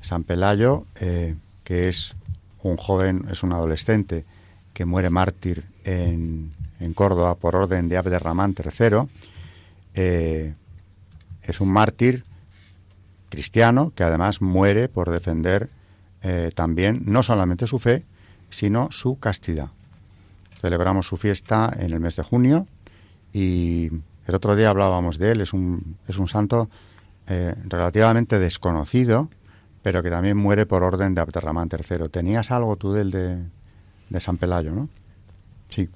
San 0.00 0.24
Pelayo, 0.24 0.84
eh, 0.96 1.34
que 1.64 1.88
es 1.88 2.16
un 2.62 2.76
joven, 2.76 3.26
es 3.30 3.42
un 3.42 3.52
adolescente 3.52 4.24
que 4.72 4.84
muere 4.84 5.10
mártir 5.10 5.64
en, 5.84 6.52
en 6.80 6.94
Córdoba 6.94 7.34
por 7.34 7.56
orden 7.56 7.88
de 7.88 7.96
Abderramán 7.96 8.54
III, 8.56 9.08
eh, 9.94 10.54
es 11.42 11.60
un 11.60 11.68
mártir 11.68 12.24
cristiano 13.28 13.92
que 13.94 14.04
además 14.04 14.40
muere 14.40 14.88
por 14.88 15.10
defender 15.10 15.68
eh, 16.22 16.50
también 16.54 17.02
no 17.06 17.22
solamente 17.22 17.66
su 17.66 17.78
fe, 17.78 18.04
sino 18.50 18.90
su 18.90 19.18
castidad. 19.18 19.70
Celebramos 20.60 21.06
su 21.06 21.16
fiesta 21.16 21.72
en 21.78 21.92
el 21.92 22.00
mes 22.00 22.16
de 22.16 22.22
junio 22.22 22.66
y 23.32 23.90
el 24.26 24.34
otro 24.34 24.56
día 24.56 24.70
hablábamos 24.70 25.18
de 25.18 25.32
él. 25.32 25.40
Es 25.40 25.52
un, 25.52 25.96
es 26.06 26.18
un 26.18 26.28
santo 26.28 26.68
eh, 27.28 27.54
relativamente 27.64 28.38
desconocido, 28.38 29.28
pero 29.82 30.02
que 30.02 30.10
también 30.10 30.36
muere 30.36 30.66
por 30.66 30.82
orden 30.82 31.14
de 31.14 31.20
Abderramán 31.20 31.68
III. 31.70 32.08
¿Tenías 32.08 32.50
algo 32.50 32.76
tú 32.76 32.92
del 32.92 33.10
de, 33.10 33.38
de 34.10 34.20
San 34.20 34.36
Pelayo, 34.36 34.72
no? 34.72 34.88
Sí. 35.68 35.88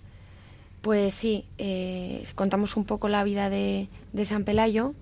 Pues 0.81 1.15
sí, 1.15 1.47
eh, 1.59 2.25
contamos 2.35 2.77
un 2.77 2.85
poco 2.85 3.09
la 3.09 3.23
vida 3.25 3.51
de, 3.51 3.89
de 4.13 4.25
San 4.25 4.45
Pelayo. 4.45 4.95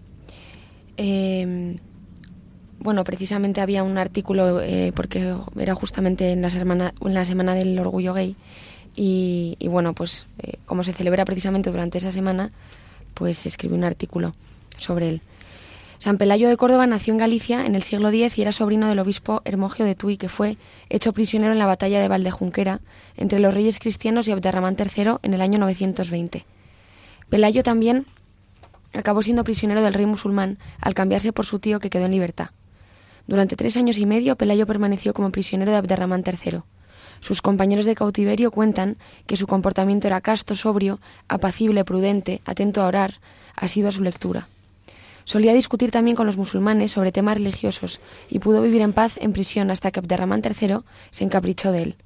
Eh, 0.96 1.76
bueno, 2.78 3.04
precisamente 3.04 3.60
había 3.60 3.82
un 3.82 3.98
artículo, 3.98 4.60
porque 4.94 5.36
era 5.58 5.74
justamente 5.74 6.32
en 6.32 6.42
la, 6.42 6.48
semana, 6.48 6.94
en 7.00 7.14
la 7.14 7.24
semana 7.26 7.54
del 7.54 7.78
orgullo 7.78 8.14
gay, 8.14 8.36
y, 8.97 9.56
bueno, 9.68 9.94
pues 9.94 10.26
eh, 10.38 10.59
como 10.66 10.85
se 10.85 10.92
celebra 10.92 11.25
precisamente 11.25 11.70
durante 11.70 11.99
esa 11.99 12.12
semana, 12.12 12.50
pues 13.14 13.38
se 13.38 13.49
escribe 13.49 13.75
un 13.75 13.85
artículo 13.85 14.35
sobre 14.76 15.09
él. 15.09 15.23
San 15.99 16.16
Pelayo 16.16 16.49
de 16.49 16.56
Córdoba 16.56 16.87
nació 16.87 17.12
en 17.12 17.18
Galicia 17.18 17.66
en 17.66 17.75
el 17.75 17.82
siglo 17.82 18.09
X 18.09 18.38
y 18.38 18.42
era 18.42 18.52
sobrino 18.52 18.88
del 18.88 18.99
obispo 19.00 19.42
Hermogio 19.44 19.85
de 19.85 19.94
Tui, 19.94 20.16
que 20.16 20.30
fue 20.30 20.56
hecho 20.88 21.12
prisionero 21.12 21.52
en 21.52 21.59
la 21.59 21.66
batalla 21.66 22.00
de 22.00 22.09
Valdejunquera 22.09 22.80
entre 23.18 23.38
los 23.38 23.52
reyes 23.52 23.78
cristianos 23.78 24.26
y 24.26 24.32
Abderramán 24.32 24.76
III 24.78 25.16
en 25.23 25.35
el 25.35 25.42
año 25.42 25.59
920. 25.59 26.47
Pelayo 27.28 27.62
también 27.62 28.06
acabó 28.94 29.23
siendo 29.23 29.44
prisionero 29.44 29.82
del 29.82 29.92
rey 29.92 30.06
musulmán 30.06 30.59
al 30.80 30.94
cambiarse 30.94 31.35
por 31.35 31.44
su 31.44 31.59
tío 31.59 31.80
que 31.80 31.90
quedó 31.90 32.06
en 32.06 32.12
libertad. 32.12 32.49
Durante 33.26 33.54
tres 33.54 33.76
años 33.76 33.99
y 33.99 34.06
medio, 34.06 34.37
Pelayo 34.37 34.66
permaneció 34.66 35.12
como 35.12 35.30
prisionero 35.30 35.70
de 35.70 35.76
Abderramán 35.76 36.25
III. 36.26 36.62
Sus 37.20 37.42
compañeros 37.42 37.84
de 37.84 37.94
cautiverio 37.94 38.50
cuentan 38.50 38.96
que 39.26 39.36
su 39.36 39.46
comportamiento 39.46 40.06
era 40.06 40.20
casto, 40.20 40.54
sobrio, 40.54 41.00
apacible, 41.28 41.84
prudente, 41.84 42.40
atento 42.44 42.82
a 42.82 42.86
orar, 42.86 43.20
ha 43.54 43.68
sido 43.68 43.88
a 43.88 43.92
su 43.92 44.02
lectura. 44.02 44.48
Solía 45.24 45.52
discutir 45.52 45.90
también 45.90 46.16
con 46.16 46.26
los 46.26 46.38
musulmanes 46.38 46.92
sobre 46.92 47.12
temas 47.12 47.36
religiosos 47.36 48.00
y 48.28 48.38
pudo 48.38 48.62
vivir 48.62 48.82
en 48.82 48.92
paz 48.92 49.18
en 49.20 49.32
prisión 49.32 49.70
hasta 49.70 49.90
que 49.90 50.00
Abderramán 50.00 50.42
III 50.44 50.78
se 51.10 51.24
encaprichó 51.24 51.72
de 51.72 51.82
él. 51.82 51.96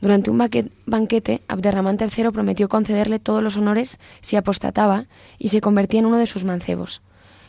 Durante 0.00 0.30
un 0.30 0.38
banquete, 0.86 1.42
Abderramán 1.48 1.96
III 2.00 2.30
prometió 2.30 2.68
concederle 2.68 3.18
todos 3.18 3.42
los 3.42 3.56
honores 3.56 3.98
si 4.20 4.36
apostataba 4.36 5.06
y 5.38 5.48
se 5.48 5.60
convertía 5.60 6.00
en 6.00 6.06
uno 6.06 6.18
de 6.18 6.26
sus 6.26 6.44
mancebos. 6.44 7.02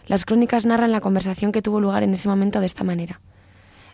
Las 0.07 0.25
crónicas 0.25 0.65
narran 0.65 0.91
la 0.91 1.01
conversación 1.01 1.51
que 1.51 1.61
tuvo 1.61 1.81
lugar 1.81 2.03
en 2.03 2.13
ese 2.13 2.29
momento 2.29 2.59
de 2.59 2.65
esta 2.65 2.85
manera. 2.85 3.19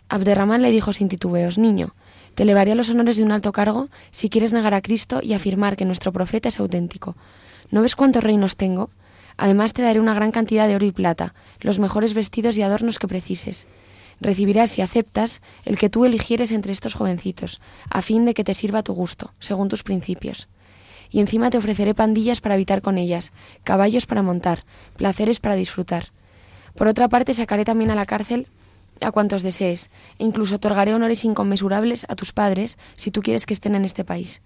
Abderramán 0.08 0.62
le 0.62 0.70
dijo 0.70 0.92
sin 0.92 1.08
titubeos, 1.08 1.58
Niño, 1.58 1.94
te 2.34 2.42
elevaré 2.42 2.74
los 2.74 2.90
honores 2.90 3.16
de 3.16 3.22
un 3.22 3.32
alto 3.32 3.52
cargo 3.52 3.88
si 4.10 4.28
quieres 4.28 4.52
negar 4.52 4.74
a 4.74 4.82
Cristo 4.82 5.20
y 5.22 5.34
afirmar 5.34 5.76
que 5.76 5.84
nuestro 5.84 6.12
profeta 6.12 6.48
es 6.48 6.60
auténtico. 6.60 7.16
¿No 7.70 7.82
ves 7.82 7.96
cuántos 7.96 8.24
reinos 8.24 8.56
tengo? 8.56 8.90
Además 9.36 9.72
te 9.72 9.82
daré 9.82 10.00
una 10.00 10.14
gran 10.14 10.30
cantidad 10.30 10.68
de 10.68 10.76
oro 10.76 10.86
y 10.86 10.92
plata, 10.92 11.34
los 11.60 11.78
mejores 11.78 12.14
vestidos 12.14 12.56
y 12.56 12.62
adornos 12.62 12.98
que 12.98 13.08
precises. 13.08 13.66
Recibirás, 14.20 14.70
si 14.70 14.82
aceptas, 14.82 15.42
el 15.64 15.76
que 15.76 15.90
tú 15.90 16.04
eligieres 16.04 16.52
entre 16.52 16.72
estos 16.72 16.94
jovencitos, 16.94 17.60
a 17.90 18.00
fin 18.00 18.24
de 18.24 18.34
que 18.34 18.44
te 18.44 18.54
sirva 18.54 18.80
a 18.80 18.84
tu 18.84 18.94
gusto, 18.94 19.32
según 19.40 19.68
tus 19.68 19.82
principios. 19.82 20.48
Y 21.10 21.20
encima 21.20 21.50
te 21.50 21.58
ofreceré 21.58 21.94
pandillas 21.94 22.40
para 22.40 22.54
habitar 22.54 22.80
con 22.80 22.98
ellas, 22.98 23.32
caballos 23.64 24.06
para 24.06 24.22
montar, 24.22 24.64
placeres 24.96 25.40
para 25.40 25.56
disfrutar. 25.56 26.12
Por 26.74 26.86
otra 26.88 27.08
parte, 27.08 27.34
sacaré 27.34 27.64
también 27.64 27.90
a 27.90 27.94
la 27.94 28.06
cárcel 28.06 28.46
a 29.00 29.12
cuantos 29.12 29.42
desees, 29.42 29.90
e 30.18 30.24
incluso 30.24 30.56
otorgaré 30.56 30.94
honores 30.94 31.24
inconmensurables 31.24 32.06
a 32.08 32.16
tus 32.16 32.32
padres 32.32 32.78
si 32.94 33.10
tú 33.10 33.22
quieres 33.22 33.46
que 33.46 33.54
estén 33.54 33.74
en 33.74 33.84
este 33.84 34.04
país. 34.04 34.42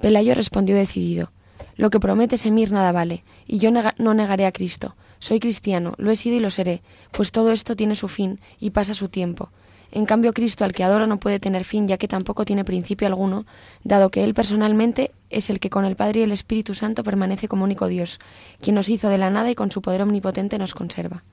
Pelayo 0.00 0.34
respondió 0.34 0.76
decidido. 0.76 1.30
Lo 1.76 1.90
que 1.90 2.00
prometes, 2.00 2.44
Emir, 2.44 2.72
nada 2.72 2.92
vale, 2.92 3.24
y 3.46 3.58
yo 3.58 3.70
no 3.70 4.14
negaré 4.14 4.46
a 4.46 4.52
Cristo. 4.52 4.96
Soy 5.20 5.38
cristiano, 5.38 5.94
lo 5.98 6.10
he 6.10 6.16
sido 6.16 6.36
y 6.36 6.40
lo 6.40 6.50
seré, 6.50 6.82
pues 7.12 7.30
todo 7.30 7.52
esto 7.52 7.76
tiene 7.76 7.94
su 7.94 8.08
fin 8.08 8.40
y 8.58 8.70
pasa 8.70 8.92
su 8.94 9.08
tiempo. 9.08 9.50
En 9.92 10.06
cambio, 10.06 10.32
Cristo, 10.32 10.64
al 10.64 10.72
que 10.72 10.84
adoro, 10.84 11.06
no 11.06 11.20
puede 11.20 11.38
tener 11.38 11.64
fin, 11.64 11.86
ya 11.86 11.98
que 11.98 12.08
tampoco 12.08 12.46
tiene 12.46 12.64
principio 12.64 13.06
alguno, 13.06 13.44
dado 13.84 14.10
que 14.10 14.24
Él 14.24 14.32
personalmente 14.32 15.12
es 15.28 15.50
el 15.50 15.60
que 15.60 15.68
con 15.68 15.84
el 15.84 15.96
Padre 15.96 16.20
y 16.20 16.22
el 16.22 16.32
Espíritu 16.32 16.72
Santo 16.74 17.04
permanece 17.04 17.46
como 17.46 17.64
único 17.64 17.86
Dios, 17.86 18.18
quien 18.60 18.74
nos 18.74 18.88
hizo 18.88 19.10
de 19.10 19.18
la 19.18 19.28
nada 19.28 19.50
y 19.50 19.54
con 19.54 19.70
su 19.70 19.82
poder 19.82 20.00
omnipotente 20.00 20.58
nos 20.58 20.74
conserva. 20.74 21.24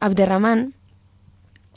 Abderramán, 0.00 0.74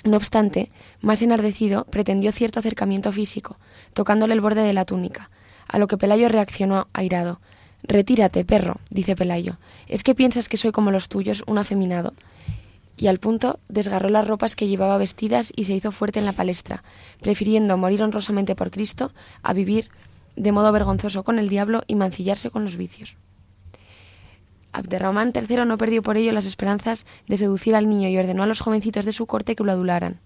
no 0.04 0.18
obstante, 0.18 0.72
más 1.02 1.22
enardecido, 1.22 1.86
pretendió 1.86 2.32
cierto 2.32 2.60
acercamiento 2.60 3.12
físico, 3.12 3.58
tocándole 3.94 4.34
el 4.34 4.42
borde 4.42 4.64
de 4.64 4.74
la 4.74 4.86
túnica, 4.86 5.30
a 5.68 5.78
lo 5.78 5.88
que 5.88 5.98
Pelayo 5.98 6.28
reaccionó 6.30 6.88
airado, 6.94 7.40
Retírate, 7.84 8.46
perro, 8.46 8.80
dice 8.90 9.16
Pelayo. 9.16 9.58
¿Es 9.88 10.04
que 10.04 10.16
piensas 10.16 10.50
que 10.50 10.58
soy 10.58 10.72
como 10.72 10.92
los 10.92 11.10
tuyos, 11.10 11.44
un 11.48 11.58
afeminado? 11.58 12.14
Y 12.96 13.08
al 13.08 13.20
punto 13.20 13.60
desgarró 13.70 14.10
las 14.10 14.28
ropas 14.28 14.56
que 14.56 14.68
llevaba 14.68 14.98
vestidas 14.98 15.52
y 15.56 15.64
se 15.64 15.74
hizo 15.74 15.92
fuerte 15.92 16.20
en 16.20 16.26
la 16.26 16.34
palestra, 16.34 16.84
prefiriendo 17.22 17.78
morir 17.78 18.04
honrosamente 18.04 18.56
por 18.56 18.70
Cristo 18.70 19.12
a 19.42 19.54
vivir 19.54 19.90
de 20.36 20.52
modo 20.52 20.72
vergonzoso 20.72 21.24
con 21.24 21.40
el 21.40 21.50
diablo 21.50 21.84
y 21.88 21.96
mancillarse 21.96 22.52
con 22.52 22.64
los 22.64 22.78
vicios. 22.78 23.16
Abderramán 24.74 25.34
III 25.36 25.66
no 25.66 25.78
perdió 25.78 26.02
por 26.02 26.18
ello 26.18 26.32
las 26.32 26.46
esperanzas 26.46 27.06
de 27.28 27.38
seducir 27.38 27.76
al 27.76 27.90
niño 27.90 28.10
y 28.10 28.18
ordenó 28.18 28.44
a 28.44 28.48
los 28.48 28.62
jovencitos 28.62 29.06
de 29.06 29.12
su 29.12 29.26
corte 29.26 29.56
que 29.56 29.64
lo 29.64 29.72
adularan. 29.72 30.20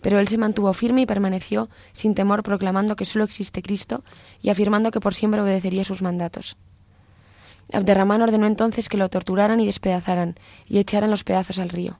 Pero 0.00 0.18
él 0.18 0.28
se 0.28 0.38
mantuvo 0.38 0.72
firme 0.72 1.02
y 1.02 1.06
permaneció 1.06 1.68
sin 1.92 2.14
temor 2.14 2.42
proclamando 2.42 2.96
que 2.96 3.04
sólo 3.04 3.24
existe 3.24 3.62
Cristo 3.62 4.04
y 4.42 4.50
afirmando 4.50 4.90
que 4.90 5.00
por 5.00 5.14
siempre 5.14 5.40
obedecería 5.40 5.84
sus 5.84 6.02
mandatos. 6.02 6.56
Abderramán 7.72 8.22
ordenó 8.22 8.46
entonces 8.46 8.88
que 8.88 8.96
lo 8.96 9.08
torturaran 9.08 9.58
y 9.60 9.66
despedazaran, 9.66 10.38
y 10.66 10.78
echaran 10.78 11.10
los 11.10 11.24
pedazos 11.24 11.58
al 11.58 11.68
río. 11.68 11.98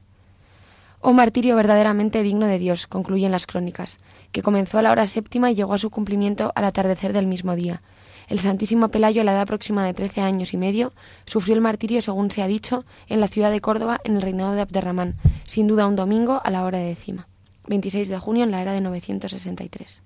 Oh 1.01 1.13
martirio 1.13 1.57
verdaderamente 1.57 2.23
digno 2.23 2.47
de 2.47 2.59
Dios, 2.59 2.87
concluyen 2.87 3.33
las 3.33 3.47
crónicas, 3.47 3.99
que 4.33 4.43
comenzó 4.43 4.79
a 4.79 4.83
la 4.83 4.93
hora 4.93 5.07
séptima 5.07 5.51
y 5.51 5.55
llegó 5.55 5.75
a 5.75 5.79
su 5.79 5.91
cumplimiento 5.91 6.53
al 6.55 6.65
atardecer 6.65 7.13
del 7.13 7.27
mismo 7.27 7.55
día. 7.55 7.83
El 8.29 8.41
Santísimo 8.41 8.89
Pelayo, 8.89 9.21
a 9.21 9.25
la 9.25 9.33
edad 9.33 9.47
próxima 9.47 9.85
de 9.85 9.95
trece 9.95 10.21
años 10.21 10.53
y 10.53 10.57
medio, 10.57 10.93
sufrió 11.27 11.55
el 11.55 11.61
martirio, 11.61 12.03
según 12.03 12.31
se 12.31 12.43
ha 12.43 12.47
dicho, 12.47 12.85
en 13.09 13.21
la 13.21 13.29
ciudad 13.29 13.53
de 13.53 13.61
Córdoba, 13.61 14.01
en 14.05 14.17
el 14.17 14.23
reinado 14.23 14.55
de 14.55 14.63
Abderramán, 14.63 15.15
sin 15.45 15.69
duda 15.69 15.87
un 15.87 15.95
domingo 15.95 16.41
a 16.45 16.51
la 16.51 16.65
hora 16.65 16.79
de 16.79 16.87
décima. 16.87 17.27
26 17.69 18.09
de 18.09 18.19
junio 18.19 18.45
en 18.45 18.51
la 18.51 18.63
era 18.63 18.73
de 18.73 18.81
963. 18.81 20.03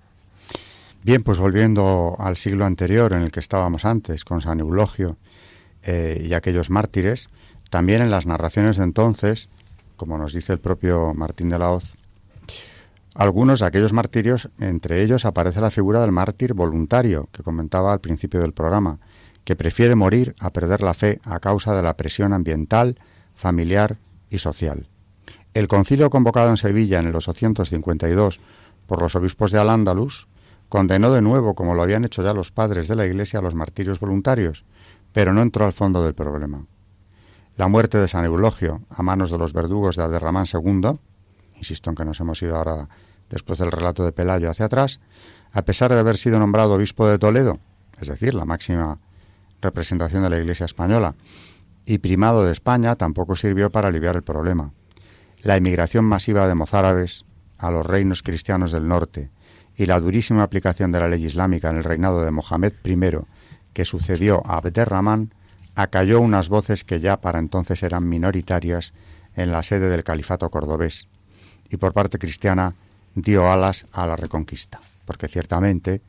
Bien, 1.03 1.23
pues 1.23 1.39
volviendo 1.39 2.15
al 2.19 2.37
siglo 2.37 2.65
anterior 2.65 3.13
en 3.13 3.23
el 3.23 3.31
que 3.31 3.39
estábamos 3.39 3.85
antes, 3.85 4.23
con 4.23 4.41
San 4.41 4.59
Eulogio 4.59 5.17
eh, 5.83 6.27
y 6.29 6.33
aquellos 6.33 6.69
mártires, 6.69 7.29
también 7.71 8.03
en 8.03 8.11
las 8.11 8.27
narraciones 8.27 8.77
de 8.77 8.83
entonces, 8.83 9.49
como 9.95 10.17
nos 10.19 10.33
dice 10.33 10.53
el 10.53 10.59
propio 10.59 11.13
Martín 11.15 11.49
de 11.49 11.57
la 11.57 11.71
Hoz, 11.71 11.95
algunos 13.13 13.59
de 13.59 13.65
aquellos 13.65 13.93
martirios, 13.93 14.49
entre 14.59 15.03
ellos 15.03 15.25
aparece 15.25 15.59
la 15.59 15.69
figura 15.69 16.01
del 16.01 16.11
mártir 16.11 16.53
voluntario 16.53 17.27
que 17.31 17.43
comentaba 17.43 17.91
al 17.91 17.99
principio 17.99 18.39
del 18.39 18.53
programa, 18.53 18.99
que 19.43 19.55
prefiere 19.55 19.95
morir 19.95 20.35
a 20.39 20.51
perder 20.51 20.81
la 20.81 20.93
fe 20.93 21.19
a 21.23 21.39
causa 21.39 21.75
de 21.75 21.81
la 21.81 21.97
presión 21.97 22.31
ambiental, 22.31 22.97
familiar 23.35 23.97
y 24.29 24.37
social. 24.37 24.87
El 25.53 25.67
concilio 25.67 26.09
convocado 26.09 26.49
en 26.49 26.57
Sevilla 26.57 26.99
en 26.99 27.07
el 27.07 27.15
852 27.15 28.39
por 28.87 29.01
los 29.01 29.15
obispos 29.15 29.51
de 29.51 29.59
Al-Ándalus 29.59 30.27
condenó 30.69 31.11
de 31.11 31.21
nuevo, 31.21 31.53
como 31.53 31.75
lo 31.75 31.81
habían 31.81 32.05
hecho 32.05 32.23
ya 32.23 32.33
los 32.33 32.51
padres 32.51 32.87
de 32.87 32.95
la 32.95 33.05
Iglesia, 33.05 33.39
a 33.39 33.41
los 33.41 33.55
martirios 33.55 33.99
voluntarios, 33.99 34.63
pero 35.11 35.33
no 35.33 35.41
entró 35.41 35.65
al 35.65 35.73
fondo 35.73 36.01
del 36.01 36.13
problema. 36.13 36.65
La 37.57 37.67
muerte 37.67 37.97
de 37.97 38.07
San 38.07 38.23
Eulogio 38.23 38.81
a 38.89 39.03
manos 39.03 39.29
de 39.29 39.37
los 39.37 39.51
verdugos 39.51 39.97
de 39.97 40.03
Abderramán 40.03 40.45
II, 40.51 40.97
insisto 41.61 41.89
en 41.89 41.95
que 41.95 42.05
nos 42.05 42.19
hemos 42.19 42.41
ido 42.41 42.57
ahora 42.57 42.89
después 43.29 43.59
del 43.59 43.71
relato 43.71 44.03
de 44.03 44.11
Pelayo 44.11 44.49
hacia 44.49 44.65
atrás, 44.65 44.99
a 45.53 45.61
pesar 45.61 45.93
de 45.93 45.99
haber 45.99 46.17
sido 46.17 46.39
nombrado 46.39 46.73
obispo 46.73 47.07
de 47.07 47.19
Toledo, 47.19 47.59
es 47.99 48.07
decir, 48.07 48.33
la 48.33 48.45
máxima 48.45 48.99
representación 49.61 50.23
de 50.23 50.29
la 50.29 50.39
Iglesia 50.39 50.65
española, 50.65 51.15
y 51.85 51.99
primado 51.99 52.43
de 52.43 52.51
España, 52.51 52.95
tampoco 52.95 53.35
sirvió 53.35 53.71
para 53.71 53.87
aliviar 53.87 54.15
el 54.15 54.23
problema. 54.23 54.71
La 55.41 55.55
emigración 55.55 56.05
masiva 56.05 56.47
de 56.47 56.55
mozárabes 56.55 57.25
a 57.57 57.71
los 57.71 57.85
reinos 57.85 58.23
cristianos 58.23 58.71
del 58.71 58.87
norte 58.87 59.29
y 59.75 59.85
la 59.85 59.99
durísima 59.99 60.43
aplicación 60.43 60.91
de 60.91 60.99
la 60.99 61.07
ley 61.07 61.25
islámica 61.25 61.69
en 61.69 61.77
el 61.77 61.83
reinado 61.83 62.23
de 62.23 62.31
Mohamed 62.31 62.73
I 62.83 62.97
que 63.73 63.85
sucedió 63.85 64.41
a 64.45 64.57
Abderramán 64.57 65.33
acalló 65.75 66.19
unas 66.19 66.49
voces 66.49 66.83
que 66.83 66.99
ya 66.99 67.21
para 67.21 67.39
entonces 67.39 67.81
eran 67.83 68.09
minoritarias 68.09 68.93
en 69.35 69.51
la 69.51 69.63
sede 69.63 69.89
del 69.89 70.03
califato 70.03 70.49
cordobés 70.49 71.07
y 71.71 71.77
por 71.77 71.93
parte 71.93 72.19
cristiana 72.19 72.75
dio 73.15 73.51
alas 73.51 73.85
a 73.91 74.05
la 74.05 74.15
reconquista, 74.15 74.79
porque 75.05 75.27
ciertamente 75.27 76.01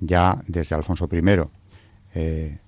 ya 0.00 0.42
desde 0.46 0.74
Alfonso 0.74 1.08
I 1.12 1.22
eh, 2.14 2.58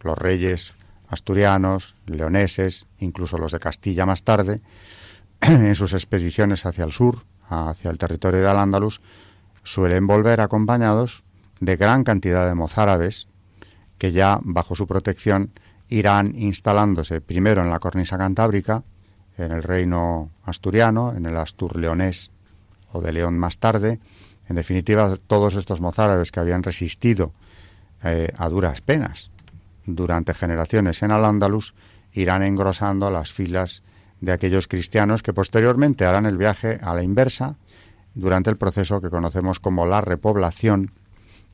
los 0.00 0.18
reyes 0.18 0.74
asturianos, 1.08 1.94
leoneses, 2.06 2.86
incluso 2.98 3.38
los 3.38 3.52
de 3.52 3.60
Castilla 3.60 4.06
más 4.06 4.22
tarde, 4.22 4.60
en 5.40 5.74
sus 5.74 5.94
expediciones 5.94 6.66
hacia 6.66 6.84
el 6.84 6.92
sur, 6.92 7.24
hacia 7.48 7.90
el 7.90 7.98
territorio 7.98 8.40
de 8.40 8.48
Al-Ándalus, 8.48 9.00
suelen 9.62 10.06
volver 10.06 10.40
acompañados 10.40 11.24
de 11.60 11.76
gran 11.76 12.04
cantidad 12.04 12.46
de 12.46 12.54
mozárabes 12.54 13.28
que 13.98 14.12
ya 14.12 14.38
bajo 14.42 14.74
su 14.74 14.86
protección 14.86 15.50
irán 15.88 16.34
instalándose 16.36 17.20
primero 17.20 17.62
en 17.62 17.70
la 17.70 17.78
cornisa 17.78 18.18
cantábrica, 18.18 18.82
en 19.36 19.52
el 19.52 19.62
reino 19.62 20.30
asturiano, 20.44 21.14
en 21.16 21.26
el 21.26 21.36
Astur 21.36 21.76
leonés 21.76 22.30
o 22.92 23.00
de 23.00 23.12
León 23.12 23.38
más 23.38 23.58
tarde. 23.58 24.00
En 24.48 24.56
definitiva, 24.56 25.16
todos 25.26 25.54
estos 25.54 25.80
mozárabes 25.80 26.30
que 26.30 26.40
habían 26.40 26.62
resistido 26.62 27.32
eh, 28.02 28.32
a 28.36 28.48
duras 28.48 28.80
penas 28.80 29.30
durante 29.86 30.34
generaciones 30.34 31.02
en 31.02 31.10
Al-Ándalus 31.10 31.74
irán 32.12 32.42
engrosando 32.42 33.10
las 33.10 33.32
filas 33.32 33.82
de 34.20 34.32
aquellos 34.32 34.68
cristianos 34.68 35.22
que 35.22 35.32
posteriormente 35.32 36.04
harán 36.04 36.26
el 36.26 36.38
viaje 36.38 36.78
a 36.82 36.94
la 36.94 37.02
inversa 37.02 37.56
durante 38.14 38.50
el 38.50 38.56
proceso 38.56 39.00
que 39.00 39.10
conocemos 39.10 39.60
como 39.60 39.86
la 39.86 40.00
repoblación 40.00 40.92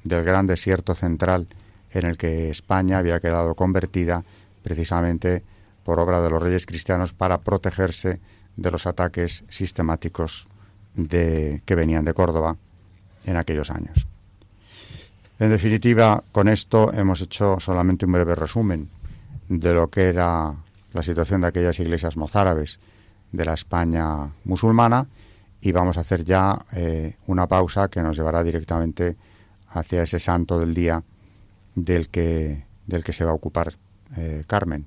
del 0.04 0.24
gran 0.24 0.46
desierto 0.46 0.94
central 0.94 1.48
en 1.90 2.06
el 2.06 2.16
que 2.16 2.50
España 2.50 2.98
había 2.98 3.20
quedado 3.20 3.54
convertida 3.54 4.24
precisamente 4.62 5.42
por 5.90 5.98
obra 5.98 6.20
de 6.20 6.30
los 6.30 6.40
reyes 6.40 6.66
cristianos 6.66 7.12
para 7.12 7.40
protegerse 7.40 8.20
de 8.54 8.70
los 8.70 8.86
ataques 8.86 9.42
sistemáticos 9.48 10.46
de, 10.94 11.62
que 11.64 11.74
venían 11.74 12.04
de 12.04 12.14
Córdoba 12.14 12.58
en 13.24 13.36
aquellos 13.36 13.72
años. 13.72 14.06
En 15.40 15.50
definitiva, 15.50 16.22
con 16.30 16.46
esto 16.46 16.92
hemos 16.92 17.22
hecho 17.22 17.58
solamente 17.58 18.06
un 18.06 18.12
breve 18.12 18.36
resumen 18.36 18.88
de 19.48 19.74
lo 19.74 19.90
que 19.90 20.10
era 20.10 20.54
la 20.92 21.02
situación 21.02 21.40
de 21.40 21.48
aquellas 21.48 21.80
iglesias 21.80 22.16
mozárabes 22.16 22.78
de 23.32 23.44
la 23.44 23.54
España 23.54 24.30
musulmana 24.44 25.08
y 25.60 25.72
vamos 25.72 25.96
a 25.96 26.02
hacer 26.02 26.24
ya 26.24 26.66
eh, 26.70 27.16
una 27.26 27.48
pausa 27.48 27.88
que 27.88 28.00
nos 28.00 28.16
llevará 28.16 28.44
directamente 28.44 29.16
hacia 29.70 30.04
ese 30.04 30.20
santo 30.20 30.60
del 30.60 30.72
día 30.72 31.02
del 31.74 32.10
que, 32.10 32.64
del 32.86 33.02
que 33.02 33.12
se 33.12 33.24
va 33.24 33.32
a 33.32 33.34
ocupar 33.34 33.74
eh, 34.16 34.44
Carmen. 34.46 34.86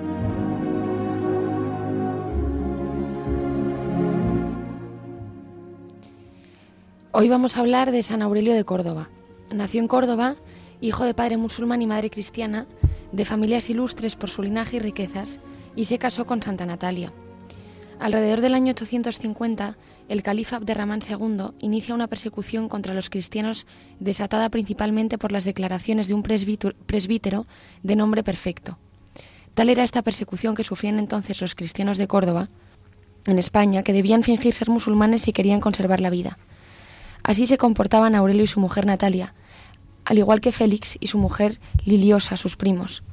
Hoy 7.13 7.27
vamos 7.27 7.57
a 7.57 7.59
hablar 7.59 7.91
de 7.91 8.03
San 8.03 8.21
Aurelio 8.21 8.53
de 8.53 8.63
Córdoba. 8.63 9.09
Nació 9.53 9.81
en 9.81 9.89
Córdoba, 9.89 10.37
hijo 10.79 11.03
de 11.03 11.13
padre 11.13 11.35
musulmán 11.35 11.81
y 11.81 11.85
madre 11.85 12.09
cristiana, 12.09 12.67
de 13.11 13.25
familias 13.25 13.69
ilustres 13.69 14.15
por 14.15 14.29
su 14.29 14.41
linaje 14.41 14.77
y 14.77 14.79
riquezas, 14.79 15.41
y 15.75 15.85
se 15.85 15.97
casó 15.99 16.25
con 16.25 16.41
Santa 16.41 16.65
Natalia. 16.65 17.11
Alrededor 17.99 18.39
del 18.39 18.53
año 18.53 18.71
850, 18.71 19.77
el 20.07 20.23
califa 20.23 20.55
Abderramán 20.55 21.01
II 21.01 21.47
inicia 21.59 21.95
una 21.95 22.07
persecución 22.07 22.69
contra 22.69 22.93
los 22.93 23.09
cristianos 23.09 23.67
desatada 23.99 24.47
principalmente 24.47 25.17
por 25.17 25.33
las 25.33 25.43
declaraciones 25.43 26.07
de 26.07 26.13
un 26.13 26.23
presbítero 26.23 27.45
de 27.83 27.95
nombre 27.97 28.23
perfecto. 28.23 28.77
Tal 29.53 29.67
era 29.67 29.83
esta 29.83 30.01
persecución 30.01 30.55
que 30.55 30.63
sufrían 30.63 30.97
entonces 30.97 31.41
los 31.41 31.55
cristianos 31.55 31.97
de 31.97 32.07
Córdoba, 32.07 32.47
en 33.27 33.37
España, 33.37 33.83
que 33.83 33.91
debían 33.91 34.23
fingir 34.23 34.53
ser 34.53 34.69
musulmanes 34.69 35.23
si 35.23 35.33
querían 35.33 35.59
conservar 35.59 35.99
la 35.99 36.09
vida. 36.09 36.37
Así 37.23 37.45
se 37.45 37.57
comportaban 37.57 38.15
Aurelio 38.15 38.43
y 38.43 38.47
su 38.47 38.59
mujer 38.59 38.85
Natalia, 38.85 39.33
al 40.05 40.17
igual 40.17 40.41
que 40.41 40.51
Félix 40.51 40.97
y 40.99 41.07
su 41.07 41.17
mujer 41.17 41.59
Liliosa, 41.85 42.37
sus 42.37 42.57
primos, 42.57 43.03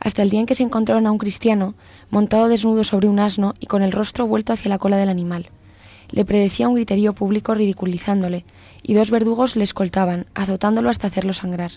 hasta 0.00 0.22
el 0.22 0.30
día 0.30 0.40
en 0.40 0.46
que 0.46 0.54
se 0.54 0.62
encontraron 0.62 1.06
a 1.06 1.12
un 1.12 1.18
cristiano 1.18 1.74
montado 2.10 2.48
desnudo 2.48 2.84
sobre 2.84 3.08
un 3.08 3.20
asno 3.20 3.54
y 3.60 3.66
con 3.66 3.82
el 3.82 3.92
rostro 3.92 4.26
vuelto 4.26 4.52
hacia 4.52 4.68
la 4.68 4.78
cola 4.78 4.96
del 4.96 5.08
animal. 5.08 5.50
Le 6.10 6.24
predecía 6.24 6.68
un 6.68 6.74
griterío 6.74 7.14
público 7.14 7.54
ridiculizándole, 7.54 8.44
y 8.82 8.94
dos 8.94 9.10
verdugos 9.10 9.56
le 9.56 9.64
escoltaban, 9.64 10.26
azotándolo 10.34 10.90
hasta 10.90 11.06
hacerlo 11.06 11.32
sangrar. 11.32 11.70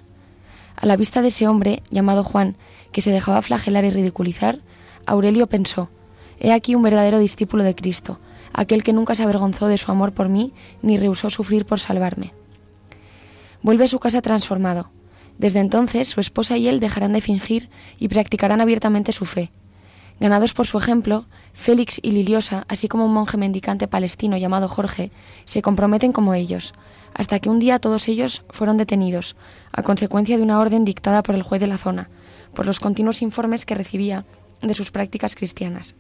A 0.76 0.86
la 0.86 0.98
vista 0.98 1.22
de 1.22 1.30
ese 1.30 1.48
hombre, 1.48 1.84
llamado 1.90 2.24
Juan, 2.24 2.58
que 2.92 3.02
se 3.02 3.12
dejaba 3.12 3.42
flagelar 3.42 3.86
y 3.86 3.92
ridiculizar, 3.92 4.60
Aurelio 5.06 5.48
pensó, 5.48 5.90
He 6.40 6.52
aquí 6.52 6.76
un 6.76 6.82
verdadero 6.82 7.20
discípulo 7.20 7.64
de 7.64 7.76
Cristo, 7.76 8.20
aquel 8.56 8.84
que 8.84 8.94
nunca 8.94 9.16
se 9.16 9.24
avergonzó 9.24 9.68
de 9.68 9.78
su 9.78 9.92
amor 9.92 10.14
por 10.14 10.30
mí 10.30 10.54
ni 10.82 10.98
rehusó 10.98 11.30
sufrir 11.30 11.66
por 11.66 11.80
salvarme. 11.80 12.34
Vuelve 13.62 13.86
a 13.86 13.90
su 13.90 14.00
casa 14.00 14.22
transformado. 14.22 14.90
Desde 15.38 15.60
entonces 15.60 16.08
su 16.08 16.22
esposa 16.22 16.58
y 16.58 16.68
él 16.68 16.80
dejarán 16.80 17.12
de 17.12 17.22
fingir 17.22 17.70
y 18.00 18.08
practicarán 18.08 18.62
abiertamente 18.62 19.12
su 19.12 19.26
fe. 19.26 19.52
Ganados 20.20 20.54
por 20.54 20.66
su 20.66 20.78
ejemplo, 20.78 21.26
Félix 21.52 22.00
y 22.02 22.12
Liliosa, 22.12 22.66
así 22.70 22.88
como 22.88 23.06
un 23.06 23.14
monje 23.14 23.36
mendicante 23.36 23.90
palestino 23.90 24.38
llamado 24.38 24.70
Jorge, 24.70 25.12
se 25.44 25.62
comprometen 25.62 26.14
como 26.14 26.34
ellos, 26.34 26.74
hasta 27.14 27.40
que 27.40 27.50
un 27.50 27.60
día 27.60 27.80
todos 27.80 28.08
ellos 28.08 28.44
fueron 28.50 28.78
detenidos, 28.78 29.36
a 29.74 29.84
consecuencia 29.84 30.38
de 30.38 30.44
una 30.44 30.60
orden 30.60 30.86
dictada 30.86 31.22
por 31.22 31.36
el 31.36 31.44
juez 31.44 31.60
de 31.60 31.68
la 31.68 31.78
zona, 31.78 32.10
por 32.54 32.66
los 32.66 32.80
continuos 32.80 33.22
informes 33.22 33.66
que 33.66 33.76
recibía 33.76 34.26
de 34.62 34.74
sus 34.74 34.92
prácticas 34.92 35.36
cristianas 35.36 35.96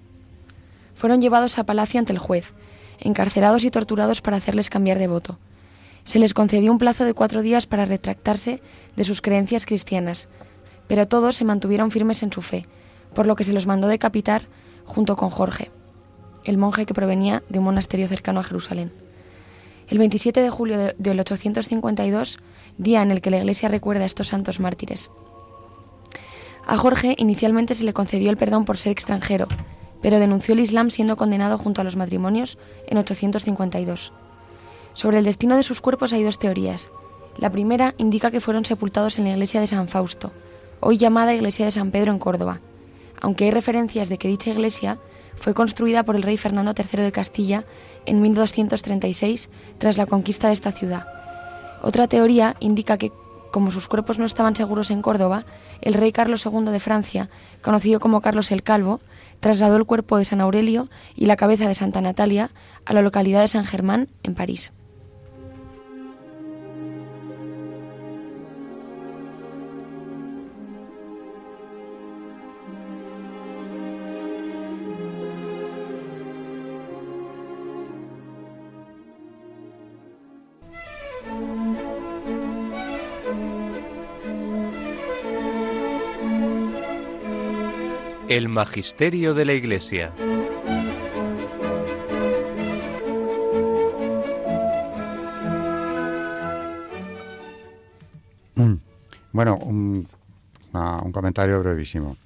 fueron 0.95 1.21
llevados 1.21 1.59
a 1.59 1.65
palacio 1.65 1.99
ante 1.99 2.13
el 2.13 2.19
juez, 2.19 2.53
encarcelados 2.99 3.63
y 3.63 3.71
torturados 3.71 4.21
para 4.21 4.37
hacerles 4.37 4.69
cambiar 4.69 4.97
de 4.97 5.07
voto. 5.07 5.37
Se 6.03 6.19
les 6.19 6.33
concedió 6.33 6.71
un 6.71 6.77
plazo 6.77 7.03
de 7.05 7.13
cuatro 7.13 7.41
días 7.41 7.67
para 7.67 7.85
retractarse 7.85 8.61
de 8.95 9.03
sus 9.03 9.21
creencias 9.21 9.65
cristianas, 9.65 10.29
pero 10.87 11.07
todos 11.07 11.35
se 11.35 11.45
mantuvieron 11.45 11.91
firmes 11.91 12.23
en 12.23 12.31
su 12.31 12.41
fe, 12.41 12.65
por 13.13 13.27
lo 13.27 13.35
que 13.35 13.43
se 13.43 13.53
los 13.53 13.65
mandó 13.65 13.87
decapitar 13.87 14.43
junto 14.85 15.15
con 15.15 15.29
Jorge, 15.29 15.71
el 16.43 16.57
monje 16.57 16.85
que 16.85 16.93
provenía 16.93 17.43
de 17.49 17.59
un 17.59 17.65
monasterio 17.65 18.07
cercano 18.07 18.39
a 18.39 18.43
Jerusalén. 18.43 18.91
El 19.87 19.99
27 19.99 20.41
de 20.41 20.49
julio 20.49 20.93
del 20.97 21.19
852, 21.19 22.39
día 22.77 23.01
en 23.01 23.11
el 23.11 23.21
que 23.21 23.29
la 23.29 23.37
Iglesia 23.37 23.69
recuerda 23.69 24.03
a 24.03 24.07
estos 24.07 24.27
santos 24.27 24.59
mártires. 24.59 25.09
A 26.67 26.77
Jorge 26.77 27.15
inicialmente 27.17 27.75
se 27.75 27.83
le 27.83 27.93
concedió 27.93 28.31
el 28.31 28.37
perdón 28.37 28.65
por 28.65 28.77
ser 28.77 28.91
extranjero, 28.91 29.47
pero 30.05 30.19
denunció 30.19 30.53
el 30.53 30.59
Islam 30.59 30.91
siendo 30.91 31.17
condenado 31.17 31.57
junto 31.57 31.81
a 31.81 31.83
los 31.83 31.95
matrimonios 31.95 32.59
en 32.85 32.99
852. 32.99 34.13
Sobre 34.93 35.17
el 35.17 35.25
destino 35.25 35.55
de 35.57 35.63
sus 35.63 35.81
cuerpos 35.81 36.13
hay 36.13 36.21
dos 36.21 36.37
teorías. 36.37 36.91
La 37.39 37.49
primera 37.49 37.95
indica 37.97 38.29
que 38.29 38.39
fueron 38.39 38.65
sepultados 38.65 39.17
en 39.17 39.23
la 39.23 39.31
iglesia 39.31 39.61
de 39.61 39.65
San 39.65 39.87
Fausto, 39.87 40.31
hoy 40.79 40.97
llamada 40.97 41.33
iglesia 41.33 41.65
de 41.65 41.71
San 41.71 41.89
Pedro 41.89 42.11
en 42.11 42.19
Córdoba, 42.19 42.61
aunque 43.19 43.45
hay 43.45 43.49
referencias 43.49 44.07
de 44.07 44.19
que 44.19 44.27
dicha 44.27 44.51
iglesia 44.51 44.99
fue 45.37 45.55
construida 45.55 46.03
por 46.03 46.15
el 46.15 46.21
rey 46.21 46.37
Fernando 46.37 46.75
III 46.77 47.01
de 47.01 47.11
Castilla 47.11 47.65
en 48.05 48.21
1236 48.21 49.49
tras 49.79 49.97
la 49.97 50.05
conquista 50.05 50.49
de 50.49 50.53
esta 50.53 50.71
ciudad. 50.71 51.07
Otra 51.81 52.07
teoría 52.07 52.57
indica 52.59 52.99
que, 52.99 53.11
como 53.51 53.71
sus 53.71 53.87
cuerpos 53.87 54.19
no 54.19 54.25
estaban 54.25 54.55
seguros 54.55 54.91
en 54.91 55.01
Córdoba, 55.01 55.47
el 55.81 55.95
rey 55.95 56.11
Carlos 56.11 56.45
II 56.45 56.65
de 56.65 56.79
Francia, 56.79 57.31
conocido 57.63 57.99
como 57.99 58.21
Carlos 58.21 58.51
el 58.51 58.61
Calvo, 58.61 58.99
trasladó 59.39 59.77
el 59.77 59.85
cuerpo 59.85 60.17
de 60.17 60.25
San 60.25 60.41
Aurelio 60.41 60.89
y 61.15 61.25
la 61.25 61.35
cabeza 61.35 61.67
de 61.67 61.75
Santa 61.75 62.01
Natalia 62.01 62.51
a 62.85 62.93
la 62.93 63.01
localidad 63.01 63.41
de 63.41 63.47
San 63.47 63.65
Germán, 63.65 64.09
en 64.23 64.35
París. 64.35 64.71
El 88.35 88.49
Magisterio 88.49 89.33
de 89.33 89.45
la 89.45 89.53
Iglesia. 89.53 90.11
Mm. 98.55 98.73
Bueno, 99.31 99.55
un, 99.55 100.09
comentario 101.13 101.61
brevísimo. 101.61 102.17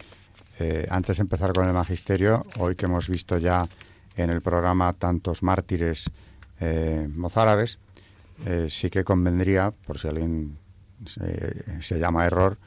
Eh, 0.57 0.87
antes 0.89 1.17
de 1.17 1.21
empezar 1.21 1.53
con 1.53 1.67
el 1.67 1.73
magisterio, 1.73 2.43
hoy 2.57 2.75
que 2.75 2.85
hemos 2.85 3.07
visto 3.07 3.37
ya 3.37 3.67
en 4.15 4.31
el 4.31 4.41
programa 4.41 4.93
tantos 4.93 5.43
mártires 5.43 6.09
eh, 6.59 7.07
mozárabes, 7.15 7.77
eh, 8.47 8.65
sí 8.71 8.89
que 8.89 9.03
convendría, 9.03 9.71
por 9.85 9.99
si 9.99 10.07
alguien 10.07 10.57
se 11.05 11.99
llama 11.99 12.25
error, 12.25 12.57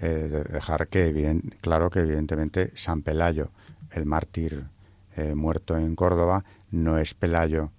eh, 0.00 0.44
dejar 0.52 0.88
que 0.88 1.40
claro 1.60 1.90
que 1.90 2.00
evidentemente 2.00 2.70
San 2.74 3.02
Pelayo, 3.02 3.50
el 3.90 4.06
mártir 4.06 4.64
eh, 5.16 5.34
muerto 5.34 5.76
en 5.76 5.96
Córdoba, 5.96 6.44
no 6.70 6.98
es 6.98 7.14
Pelayo 7.14 7.70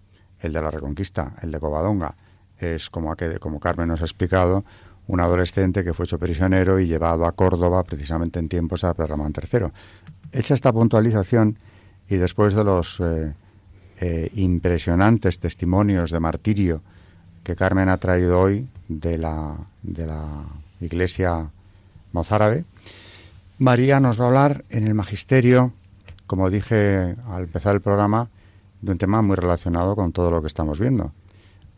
el 0.41 0.53
de 0.53 0.61
la 0.61 0.71
Reconquista, 0.71 1.33
el 1.41 1.51
de 1.51 1.59
Covadonga. 1.59 2.15
Es 2.57 2.89
como, 2.89 3.15
como 3.39 3.59
Carmen 3.59 3.87
nos 3.87 4.01
ha 4.01 4.05
explicado, 4.05 4.65
un 5.07 5.19
adolescente 5.19 5.83
que 5.83 5.93
fue 5.93 6.05
hecho 6.05 6.19
prisionero 6.19 6.79
y 6.79 6.87
llevado 6.87 7.25
a 7.25 7.31
Córdoba 7.31 7.83
precisamente 7.83 8.39
en 8.39 8.49
tiempos 8.49 8.81
de 8.81 9.07
Ramón 9.07 9.33
III. 9.35 9.67
Hecha 10.31 10.53
esta 10.53 10.71
puntualización 10.71 11.57
y 12.07 12.17
después 12.17 12.53
de 12.53 12.63
los 12.63 13.01
eh, 13.01 14.29
impresionantes 14.35 15.39
testimonios 15.39 16.11
de 16.11 16.19
martirio 16.19 16.81
que 17.43 17.55
Carmen 17.55 17.89
ha 17.89 17.97
traído 17.97 18.39
hoy 18.39 18.67
de 18.87 19.17
la, 19.17 19.55
de 19.81 20.05
la 20.05 20.45
Iglesia 20.79 21.49
mozárabe. 22.11 22.65
María 23.57 23.99
nos 23.99 24.19
va 24.19 24.25
a 24.25 24.27
hablar 24.27 24.65
en 24.69 24.87
el 24.87 24.93
magisterio, 24.93 25.73
como 26.27 26.49
dije 26.49 27.15
al 27.27 27.43
empezar 27.43 27.75
el 27.75 27.81
programa, 27.81 28.29
de 28.81 28.91
un 28.91 28.97
tema 28.97 29.21
muy 29.21 29.35
relacionado 29.35 29.95
con 29.95 30.11
todo 30.11 30.31
lo 30.31 30.41
que 30.41 30.47
estamos 30.47 30.79
viendo, 30.79 31.11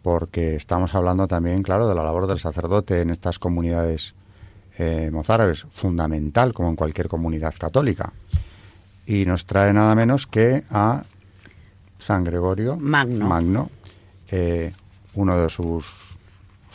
porque 0.04 0.56
estamos 0.56 0.94
hablando 0.94 1.28
también, 1.28 1.64
claro, 1.64 1.88
de 1.88 1.96
la 1.96 2.04
labor 2.04 2.28
del 2.28 2.40
sacerdote 2.40 3.02
en 3.02 3.10
estas 3.10 3.40
comunidades 3.40 4.14
eh, 4.78 5.10
mozárabes, 5.12 5.66
fundamental 5.72 6.54
como 6.54 6.70
en 6.70 6.76
cualquier 6.76 7.08
comunidad 7.08 7.54
católica. 7.58 8.14
Y 9.06 9.26
nos 9.26 9.46
trae 9.46 9.74
nada 9.74 9.96
menos 9.96 10.28
que 10.28 10.64
a 10.70 11.04
San 12.00 12.24
Gregorio 12.24 12.78
Magno, 12.78 13.28
Magno 13.28 13.70
eh, 14.30 14.72
uno 15.14 15.38
de 15.38 15.50
sus 15.50 16.11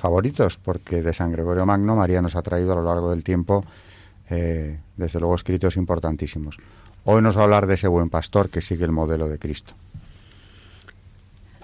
favoritos, 0.06 0.56
porque 0.56 1.02
de 1.02 1.12
San 1.12 1.32
Gregorio 1.32 1.66
Magno 1.66 1.96
María 1.96 2.22
nos 2.22 2.36
ha 2.36 2.42
traído 2.42 2.72
a 2.72 2.76
lo 2.76 2.84
largo 2.84 3.10
del 3.10 3.24
tiempo, 3.24 3.64
eh, 4.30 4.78
desde 4.96 5.18
luego, 5.18 5.34
escritos 5.34 5.76
importantísimos. 5.76 6.58
Hoy 7.04 7.22
nos 7.22 7.36
va 7.36 7.40
a 7.40 7.44
hablar 7.44 7.66
de 7.66 7.74
ese 7.74 7.88
buen 7.88 8.08
pastor 8.08 8.48
que 8.48 8.60
sigue 8.60 8.84
el 8.84 8.92
modelo 8.92 9.28
de 9.28 9.40
Cristo. 9.40 9.72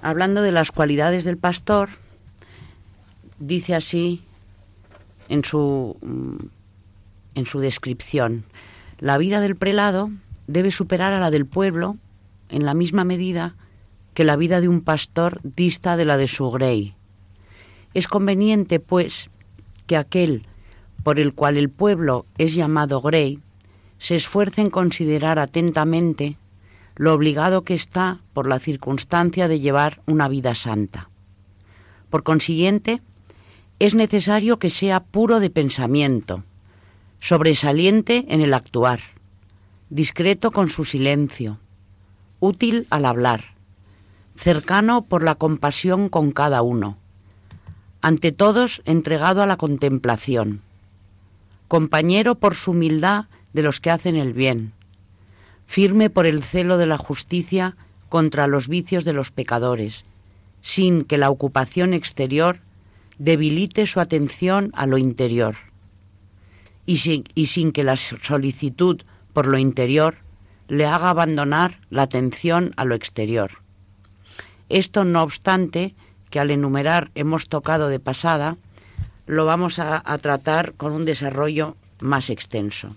Hablando 0.02 0.42
de 0.42 0.50
las 0.50 0.72
cualidades 0.72 1.22
del 1.22 1.36
pastor, 1.36 1.90
dice 3.38 3.76
así 3.76 4.24
en 5.28 5.44
su, 5.44 5.96
mm, 6.02 6.46
en 7.36 7.46
su 7.46 7.60
descripción, 7.60 8.42
la 8.98 9.18
vida 9.18 9.40
del 9.40 9.54
prelado 9.54 10.10
debe 10.48 10.72
superar 10.72 11.12
a 11.12 11.20
la 11.20 11.30
del 11.30 11.46
pueblo 11.46 11.96
en 12.48 12.66
la 12.66 12.74
misma 12.74 13.04
medida 13.04 13.54
que 14.14 14.24
la 14.24 14.34
vida 14.34 14.60
de 14.60 14.66
un 14.66 14.80
pastor 14.80 15.40
dista 15.44 15.96
de 15.96 16.06
la 16.06 16.16
de 16.16 16.26
su 16.26 16.50
grey. 16.50 16.96
Es 17.94 18.08
conveniente, 18.08 18.80
pues, 18.80 19.30
que 19.86 19.96
aquel 19.96 20.46
por 21.02 21.18
el 21.18 21.34
cual 21.34 21.56
el 21.56 21.68
pueblo 21.68 22.26
es 22.38 22.54
llamado 22.54 23.00
grey 23.00 23.40
se 23.98 24.16
esfuerce 24.16 24.60
en 24.60 24.70
considerar 24.70 25.38
atentamente 25.38 26.36
lo 26.96 27.14
obligado 27.14 27.62
que 27.62 27.74
está 27.74 28.20
por 28.32 28.48
la 28.48 28.58
circunstancia 28.58 29.48
de 29.48 29.60
llevar 29.60 30.00
una 30.06 30.28
vida 30.28 30.54
santa. 30.54 31.08
Por 32.10 32.22
consiguiente, 32.22 33.00
es 33.78 33.94
necesario 33.94 34.58
que 34.58 34.70
sea 34.70 35.02
puro 35.02 35.40
de 35.40 35.50
pensamiento, 35.50 36.44
sobresaliente 37.20 38.26
en 38.28 38.40
el 38.40 38.54
actuar, 38.54 39.00
discreto 39.88 40.50
con 40.50 40.68
su 40.68 40.84
silencio, 40.84 41.58
útil 42.40 42.86
al 42.90 43.06
hablar, 43.06 43.54
cercano 44.36 45.02
por 45.02 45.22
la 45.22 45.36
compasión 45.36 46.08
con 46.08 46.32
cada 46.32 46.62
uno, 46.62 46.98
ante 48.02 48.32
todos 48.32 48.82
entregado 48.84 49.42
a 49.42 49.46
la 49.46 49.56
contemplación, 49.56 50.60
compañero 51.68 52.34
por 52.34 52.54
su 52.54 52.72
humildad 52.72 53.26
de 53.52 53.62
los 53.62 53.80
que 53.80 53.90
hacen 53.90 54.16
el 54.16 54.32
bien, 54.32 54.72
firme 55.66 56.10
por 56.10 56.26
el 56.26 56.42
celo 56.42 56.76
de 56.76 56.86
la 56.86 56.98
justicia 56.98 57.76
contra 58.08 58.46
los 58.46 58.68
vicios 58.68 59.04
de 59.04 59.12
los 59.12 59.30
pecadores, 59.30 60.04
sin 60.60 61.04
que 61.04 61.16
la 61.16 61.30
ocupación 61.30 61.94
exterior 61.94 62.60
debilite 63.18 63.86
su 63.86 64.00
atención 64.00 64.70
a 64.74 64.86
lo 64.86 64.98
interior, 64.98 65.56
y 66.84 66.96
sin, 66.96 67.72
que 67.72 67.84
la 67.84 67.96
solicitud 67.96 69.02
por 69.32 69.46
lo 69.46 69.58
interior 69.58 70.16
le 70.68 70.86
haga 70.86 71.10
abandonar 71.10 71.80
la 71.88 72.02
atención 72.02 72.72
a 72.76 72.84
lo 72.84 72.94
exterior. 72.94 73.62
Esto, 74.68 75.04
no 75.04 75.22
obstante, 75.22 75.94
que 76.32 76.40
al 76.40 76.50
enumerar 76.50 77.10
hemos 77.14 77.46
tocado 77.46 77.88
de 77.88 78.00
pasada, 78.00 78.56
lo 79.26 79.44
vamos 79.44 79.78
a, 79.78 80.02
a 80.04 80.16
tratar 80.16 80.72
con 80.72 80.92
un 80.92 81.04
desarrollo 81.04 81.76
más 82.00 82.30
extenso. 82.30 82.96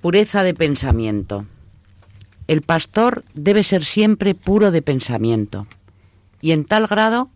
Pureza 0.00 0.44
de 0.44 0.54
pensamiento. 0.54 1.44
El 2.46 2.62
pastor 2.62 3.24
debe 3.34 3.64
ser 3.64 3.84
siempre 3.84 4.36
puro 4.36 4.70
de 4.70 4.80
pensamiento, 4.80 5.66
y 6.40 6.52
en 6.52 6.64
tal 6.64 6.86
grado 6.86 7.30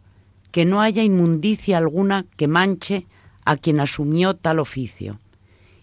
que 0.52 0.64
no 0.64 0.80
haya 0.80 1.02
inmundicia 1.02 1.76
alguna 1.76 2.24
que 2.36 2.46
manche 2.46 3.06
a 3.44 3.56
quien 3.56 3.80
asumió 3.80 4.34
tal 4.34 4.60
oficio, 4.60 5.18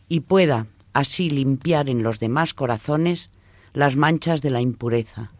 y 0.08 0.22
pueda 0.22 0.68
así 0.94 1.30
limpiar 1.30 1.90
en 1.90 2.02
los 2.02 2.20
demás 2.20 2.54
corazones 2.54 3.30
las 3.74 3.98
manchas 3.98 4.42
de 4.42 4.52
la 4.52 4.62
impureza. 4.62 5.32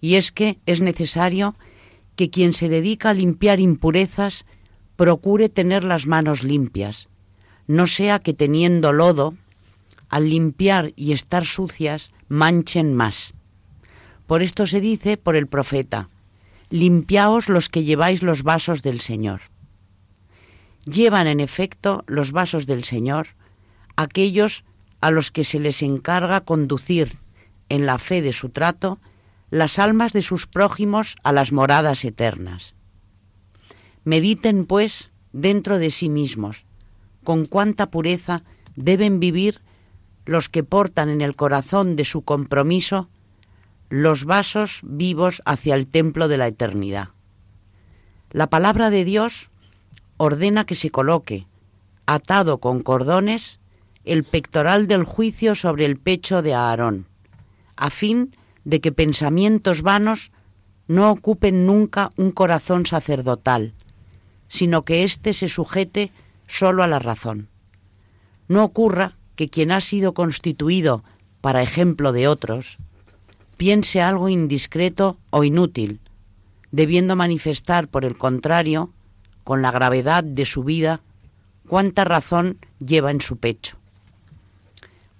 Y 0.00 0.16
es 0.16 0.32
que 0.32 0.58
es 0.66 0.80
necesario 0.80 1.54
que 2.16 2.30
quien 2.30 2.54
se 2.54 2.68
dedica 2.68 3.10
a 3.10 3.14
limpiar 3.14 3.60
impurezas 3.60 4.46
procure 4.96 5.48
tener 5.48 5.84
las 5.84 6.06
manos 6.06 6.42
limpias, 6.42 7.08
no 7.66 7.86
sea 7.86 8.18
que 8.18 8.34
teniendo 8.34 8.92
lodo 8.92 9.34
al 10.08 10.28
limpiar 10.28 10.92
y 10.94 11.12
estar 11.12 11.44
sucias, 11.44 12.12
manchen 12.28 12.94
más. 12.94 13.32
Por 14.26 14.42
esto 14.42 14.66
se 14.66 14.80
dice 14.80 15.16
por 15.16 15.36
el 15.36 15.46
profeta, 15.46 16.10
limpiaos 16.68 17.48
los 17.48 17.68
que 17.68 17.84
lleváis 17.84 18.22
los 18.22 18.42
vasos 18.42 18.82
del 18.82 19.00
Señor. 19.00 19.40
Llevan 20.84 21.26
en 21.26 21.40
efecto 21.40 22.04
los 22.06 22.32
vasos 22.32 22.66
del 22.66 22.84
Señor 22.84 23.28
aquellos 23.96 24.64
a 25.00 25.10
los 25.10 25.30
que 25.30 25.44
se 25.44 25.58
les 25.58 25.82
encarga 25.82 26.42
conducir 26.42 27.18
en 27.68 27.86
la 27.86 27.98
fe 27.98 28.22
de 28.22 28.32
su 28.32 28.50
trato 28.50 29.00
las 29.52 29.78
almas 29.78 30.14
de 30.14 30.22
sus 30.22 30.46
prójimos 30.46 31.16
a 31.22 31.30
las 31.30 31.52
moradas 31.52 32.06
eternas. 32.06 32.74
Mediten, 34.02 34.64
pues, 34.64 35.10
dentro 35.34 35.78
de 35.78 35.90
sí 35.90 36.08
mismos, 36.08 36.64
con 37.22 37.44
cuánta 37.44 37.90
pureza 37.90 38.44
deben 38.76 39.20
vivir 39.20 39.60
los 40.24 40.48
que 40.48 40.64
portan 40.64 41.10
en 41.10 41.20
el 41.20 41.36
corazón 41.36 41.96
de 41.96 42.06
su 42.06 42.22
compromiso 42.22 43.10
los 43.90 44.24
vasos 44.24 44.80
vivos 44.84 45.42
hacia 45.44 45.74
el 45.74 45.86
templo 45.86 46.28
de 46.28 46.38
la 46.38 46.46
eternidad. 46.46 47.10
La 48.30 48.48
palabra 48.48 48.88
de 48.88 49.04
Dios 49.04 49.50
ordena 50.16 50.64
que 50.64 50.74
se 50.74 50.88
coloque, 50.88 51.46
atado 52.06 52.56
con 52.56 52.82
cordones, 52.82 53.60
el 54.04 54.24
pectoral 54.24 54.86
del 54.86 55.04
juicio 55.04 55.54
sobre 55.54 55.84
el 55.84 55.98
pecho 55.98 56.40
de 56.40 56.54
Aarón, 56.54 57.06
a 57.76 57.90
fin 57.90 58.34
de 58.64 58.80
que 58.80 58.92
pensamientos 58.92 59.82
vanos 59.82 60.32
no 60.88 61.10
ocupen 61.10 61.66
nunca 61.66 62.10
un 62.16 62.30
corazón 62.30 62.86
sacerdotal, 62.86 63.74
sino 64.48 64.84
que 64.84 65.02
éste 65.02 65.32
se 65.32 65.48
sujete 65.48 66.12
solo 66.46 66.82
a 66.82 66.86
la 66.86 66.98
razón. 66.98 67.48
No 68.48 68.64
ocurra 68.64 69.16
que 69.36 69.48
quien 69.48 69.72
ha 69.72 69.80
sido 69.80 70.12
constituido 70.12 71.02
para 71.40 71.62
ejemplo 71.62 72.12
de 72.12 72.28
otros 72.28 72.78
piense 73.56 74.02
algo 74.02 74.28
indiscreto 74.28 75.18
o 75.30 75.44
inútil, 75.44 76.00
debiendo 76.70 77.16
manifestar, 77.16 77.88
por 77.88 78.04
el 78.04 78.18
contrario, 78.18 78.90
con 79.44 79.62
la 79.62 79.70
gravedad 79.70 80.24
de 80.24 80.44
su 80.44 80.64
vida, 80.64 81.00
cuánta 81.68 82.04
razón 82.04 82.58
lleva 82.84 83.10
en 83.10 83.20
su 83.20 83.36
pecho. 83.38 83.76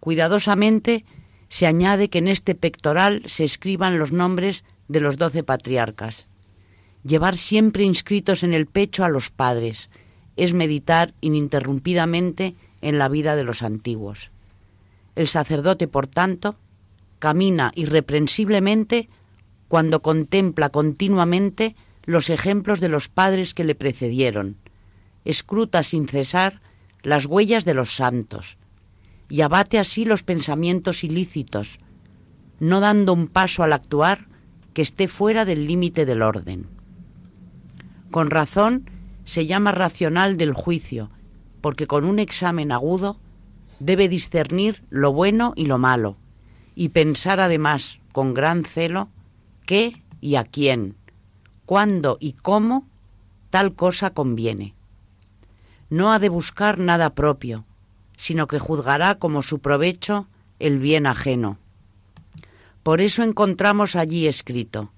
Cuidadosamente 0.01 1.05
se 1.53 1.67
añade 1.67 2.09
que 2.09 2.17
en 2.17 2.29
este 2.29 2.55
pectoral 2.55 3.23
se 3.27 3.45
escriban 3.45 3.99
los 3.99 4.11
nombres 4.11 4.65
de 4.89 5.01
los 5.01 5.19
doce 5.19 5.43
patriarcas. 5.43 6.27
Llevar 7.05 7.37
siempre 7.37 7.85
inscritos 7.85 8.43
en 8.43 8.55
el 8.55 8.65
pecho 8.65 9.05
a 9.05 9.11
los 9.11 9.29
padres 9.29 9.91
es 10.37 10.55
meditar 10.55 11.13
ininterrumpidamente 11.21 12.55
en 12.81 12.97
la 12.97 13.11
vida 13.11 13.37
de 13.37 13.45
los 13.45 13.63
antiguos. 13.63 14.31
El 15.15 15.29
sacerdote, 15.29 15.89
por 15.89 16.07
tanto, 16.07 16.57
camina 17.19 17.71
irreprensiblemente 17.75 19.11
cuando 19.69 20.01
contempla 20.01 20.71
continuamente 20.71 21.77
los 22.05 22.31
ejemplos 22.31 22.81
de 22.81 22.89
los 22.89 23.11
padres 23.11 23.53
que 23.53 23.65
le 23.65 23.75
precedieron, 23.75 24.57
escruta 25.27 25.83
sin 25.83 26.09
cesar 26.09 26.63
las 27.03 27.27
huellas 27.27 27.67
de 27.67 27.75
los 27.75 27.95
santos 27.95 28.57
y 29.33 29.41
abate 29.41 29.79
así 29.79 30.05
los 30.05 30.23
pensamientos 30.23 31.05
ilícitos, 31.05 31.79
no 32.61 32.81
dando 32.81 33.15
un 33.15 33.29
paso 33.29 33.63
al 33.63 33.73
actuar 33.73 34.27
que 34.75 34.83
esté 34.83 35.09
fuera 35.09 35.47
del 35.47 35.67
límite 35.67 36.05
del 36.05 36.21
orden. 36.21 36.67
Con 38.11 38.29
razón 38.29 38.91
se 39.25 39.47
llama 39.47 39.73
racional 39.73 40.37
del 40.37 40.53
juicio, 40.53 41.09
porque 41.63 41.87
con 41.87 42.05
un 42.05 42.19
examen 42.19 42.73
agudo 42.73 43.21
debe 43.81 44.07
discernir 44.07 44.85
lo 44.91 45.15
bueno 45.15 45.55
y 45.57 45.65
lo 45.65 45.79
malo, 45.79 46.19
y 46.75 46.91
pensar 46.91 47.41
además 47.41 48.01
con 48.13 48.35
gran 48.35 48.67
celo 48.67 49.09
qué 49.65 50.03
y 50.21 50.35
a 50.35 50.45
quién, 50.45 50.95
cuándo 51.65 52.19
y 52.21 52.35
cómo 52.35 52.87
tal 53.49 53.77
cosa 53.77 54.11
conviene. 54.11 54.75
No 55.89 56.13
ha 56.13 56.19
de 56.19 56.29
buscar 56.29 56.77
nada 56.79 57.15
propio, 57.15 57.65
sino 58.23 58.47
que 58.47 58.61
juzgará 58.61 59.17
como 59.17 59.43
su 59.43 59.59
provecho 59.59 60.29
el 60.61 60.79
bien 60.79 61.09
ajeno. 61.09 61.59
Por 62.85 63.01
eso 63.01 63.25
encontramos 63.25 63.97
allí 63.97 64.29
escrito, 64.29 64.93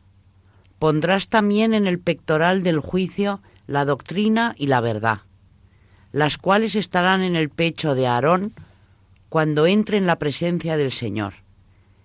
pondrás 0.79 1.29
también 1.29 1.73
en 1.73 1.87
el 1.87 1.99
pectoral 1.99 2.63
del 2.63 2.81
juicio 2.81 3.41
la 3.67 3.87
doctrina 3.87 4.55
y 4.59 4.67
la 4.67 4.83
verdad 4.83 5.23
las 6.13 6.37
cuales 6.37 6.77
estarán 6.77 7.23
en 7.23 7.35
el 7.35 7.49
pecho 7.49 7.97
de 7.97 8.07
Aarón 8.07 8.53
cuando 9.31 9.67
entre 9.67 9.97
en 9.97 10.07
la 10.07 10.21
presencia 10.21 10.77
del 10.77 10.93
Señor. 10.93 11.35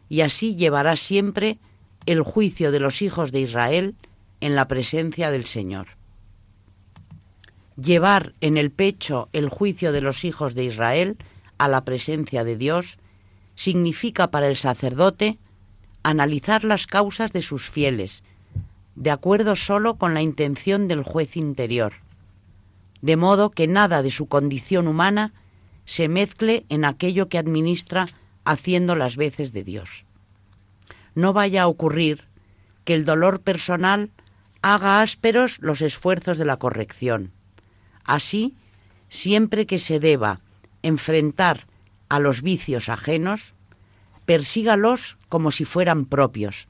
Y 0.10 0.22
así 0.22 0.56
llevará 0.56 0.96
siempre 0.96 1.60
el 2.08 2.24
juicio 2.24 2.72
de 2.72 2.80
los 2.80 3.04
hijos 3.04 3.32
de 3.32 3.42
Israel 3.42 3.94
en 4.42 4.56
la 4.56 4.68
presencia 4.68 5.30
del 5.30 5.46
Señor. 5.46 5.99
Llevar 7.82 8.34
en 8.42 8.58
el 8.58 8.72
pecho 8.72 9.30
el 9.34 9.50
juicio 9.50 9.92
de 9.92 10.02
los 10.02 10.26
hijos 10.26 10.56
de 10.56 10.66
Israel 10.66 11.18
a 11.58 11.68
la 11.68 11.86
presencia 11.86 12.44
de 12.44 12.58
Dios 12.58 12.98
significa 13.56 14.32
para 14.32 14.48
el 14.48 14.58
sacerdote 14.58 15.38
analizar 16.04 16.64
las 16.64 16.88
causas 16.88 17.32
de 17.34 17.42
sus 17.42 17.70
fieles, 17.70 18.24
de 18.96 19.12
acuerdo 19.12 19.56
solo 19.56 19.96
con 19.96 20.14
la 20.14 20.22
intención 20.22 20.88
del 20.88 21.04
juez 21.04 21.38
interior 21.38 21.94
de 23.02 23.16
modo 23.16 23.52
que 23.52 23.68
nada 23.68 24.02
de 24.02 24.10
su 24.10 24.28
condición 24.28 24.88
humana 24.88 25.34
se 25.86 26.08
mezcle 26.08 26.66
en 26.70 26.86
aquello 26.86 27.30
que 27.30 27.38
administra 27.38 28.08
haciendo 28.46 28.96
las 28.96 29.16
veces 29.16 29.54
de 29.54 29.64
Dios. 29.64 30.06
No 31.16 31.34
vaya 31.34 31.64
a 31.64 31.68
ocurrir 31.68 32.26
que 32.84 32.94
el 32.94 33.06
dolor 33.06 33.42
personal 33.42 34.12
haga 34.62 35.02
ásperos 35.02 35.60
los 35.62 35.82
esfuerzos 35.82 36.38
de 36.38 36.46
la 36.46 36.58
corrección. 36.58 37.32
Así, 38.10 38.56
siempre 39.08 39.68
que 39.68 39.78
se 39.78 40.00
deba 40.00 40.42
enfrentar 40.82 41.68
a 42.10 42.18
los 42.18 42.42
vicios 42.42 42.90
ajenos, 42.90 43.54
persígalos 44.26 45.20
como 45.30 45.52
si 45.52 45.64
fueran 45.64 46.06
propios, 46.06 46.68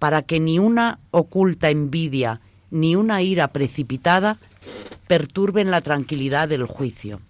para 0.00 0.22
que 0.22 0.40
ni 0.40 0.58
una 0.58 0.98
oculta 1.12 1.70
envidia 1.70 2.40
ni 2.72 2.96
una 2.96 3.22
ira 3.22 3.52
precipitada 3.52 4.40
perturben 5.06 5.70
la 5.70 5.80
tranquilidad 5.80 6.48
del 6.48 6.66
juicio. 6.66 7.20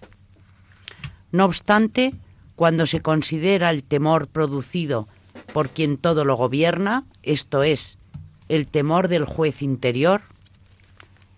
No 1.30 1.44
obstante, 1.44 2.14
cuando 2.56 2.86
se 2.86 3.02
considera 3.02 3.68
el 3.68 3.84
temor 3.84 4.28
producido 4.28 5.06
por 5.52 5.68
quien 5.68 5.98
todo 5.98 6.24
lo 6.24 6.34
gobierna, 6.34 7.04
esto 7.22 7.62
es, 7.62 7.98
el 8.48 8.66
temor 8.66 9.08
del 9.08 9.26
juez 9.26 9.60
interior, 9.60 10.22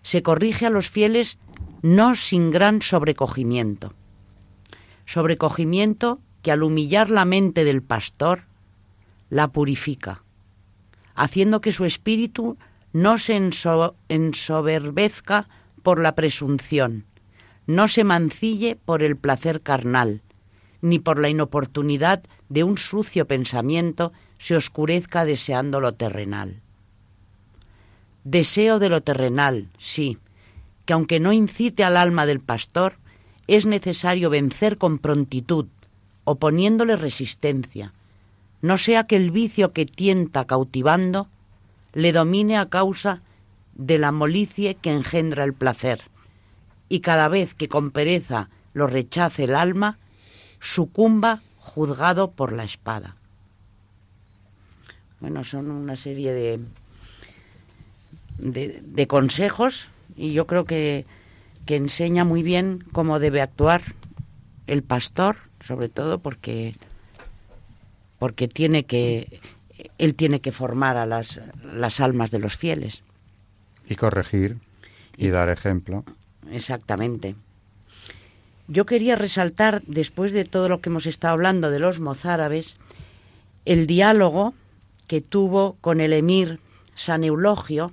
se 0.03 0.23
corrige 0.23 0.67
a 0.67 0.69
los 0.69 0.89
fieles 0.89 1.37
no 1.81 2.15
sin 2.15 2.51
gran 2.51 2.81
sobrecogimiento. 2.81 3.93
Sobrecogimiento 5.05 6.19
que 6.41 6.51
al 6.51 6.63
humillar 6.63 7.09
la 7.09 7.25
mente 7.25 7.63
del 7.63 7.81
pastor, 7.81 8.43
la 9.29 9.47
purifica, 9.49 10.23
haciendo 11.15 11.61
que 11.61 11.71
su 11.71 11.85
espíritu 11.85 12.57
no 12.93 13.17
se 13.17 13.35
ensoberbezca 14.09 15.47
por 15.83 15.99
la 15.99 16.15
presunción, 16.15 17.05
no 17.67 17.87
se 17.87 18.03
mancille 18.03 18.75
por 18.75 19.03
el 19.03 19.15
placer 19.17 19.61
carnal, 19.61 20.21
ni 20.81 20.99
por 20.99 21.19
la 21.19 21.29
inoportunidad 21.29 22.23
de 22.49 22.63
un 22.63 22.77
sucio 22.77 23.27
pensamiento 23.27 24.11
se 24.37 24.55
oscurezca 24.55 25.25
deseando 25.25 25.79
lo 25.79 25.93
terrenal. 25.93 26.61
Deseo 28.23 28.79
de 28.79 28.89
lo 28.89 29.01
terrenal, 29.01 29.69
sí, 29.77 30.17
que 30.91 30.95
aunque 30.95 31.21
no 31.21 31.31
incite 31.31 31.85
al 31.85 31.95
alma 31.95 32.25
del 32.25 32.41
pastor, 32.41 32.97
es 33.47 33.65
necesario 33.65 34.29
vencer 34.29 34.77
con 34.77 34.99
prontitud, 34.99 35.67
oponiéndole 36.25 36.97
resistencia, 36.97 37.93
no 38.61 38.77
sea 38.77 39.05
que 39.05 39.15
el 39.15 39.31
vicio 39.31 39.71
que 39.71 39.85
tienta 39.85 40.43
cautivando 40.43 41.29
le 41.93 42.11
domine 42.11 42.57
a 42.57 42.65
causa 42.65 43.21
de 43.73 43.99
la 43.99 44.11
molicie 44.11 44.75
que 44.75 44.91
engendra 44.91 45.45
el 45.45 45.53
placer, 45.53 46.01
y 46.89 46.99
cada 46.99 47.29
vez 47.29 47.53
que 47.53 47.69
con 47.69 47.91
pereza 47.91 48.49
lo 48.73 48.85
rechace 48.85 49.45
el 49.45 49.55
alma, 49.55 49.97
sucumba 50.59 51.39
juzgado 51.57 52.31
por 52.31 52.51
la 52.51 52.65
espada. 52.65 53.15
Bueno, 55.21 55.45
son 55.45 55.71
una 55.71 55.95
serie 55.95 56.33
de, 56.33 56.59
de, 58.39 59.07
consejos 59.07 59.89
y 60.15 60.33
yo 60.33 60.47
creo 60.47 60.65
que, 60.65 61.05
que 61.65 61.75
enseña 61.75 62.23
muy 62.23 62.43
bien 62.43 62.83
cómo 62.91 63.19
debe 63.19 63.41
actuar 63.41 63.81
el 64.67 64.83
pastor, 64.83 65.37
sobre 65.59 65.89
todo 65.89 66.19
porque, 66.19 66.75
porque 68.19 68.47
tiene 68.47 68.85
que, 68.85 69.41
él 69.97 70.15
tiene 70.15 70.41
que 70.41 70.51
formar 70.51 70.97
a 70.97 71.05
las, 71.05 71.39
las 71.63 71.99
almas 71.99 72.31
de 72.31 72.39
los 72.39 72.57
fieles. 72.57 73.03
Y 73.87 73.95
corregir 73.95 74.57
y, 75.17 75.29
dar 75.29 75.49
ejemplo. 75.49 76.03
Exactamente. 76.51 77.35
Yo 78.67 78.85
quería 78.85 79.15
resaltar, 79.15 79.81
después 79.85 80.31
de 80.31 80.45
todo 80.45 80.69
lo 80.69 80.81
que 80.81 80.89
hemos 80.89 81.05
estado 81.05 81.33
hablando 81.33 81.71
de 81.71 81.79
los 81.79 81.99
mozárabes, 81.99 82.77
el 83.65 83.85
diálogo 83.85 84.53
que 85.07 85.21
tuvo 85.21 85.75
con 85.81 85.99
el 85.99 86.13
emir 86.13 86.59
San 86.95 87.23
Eulogio, 87.23 87.91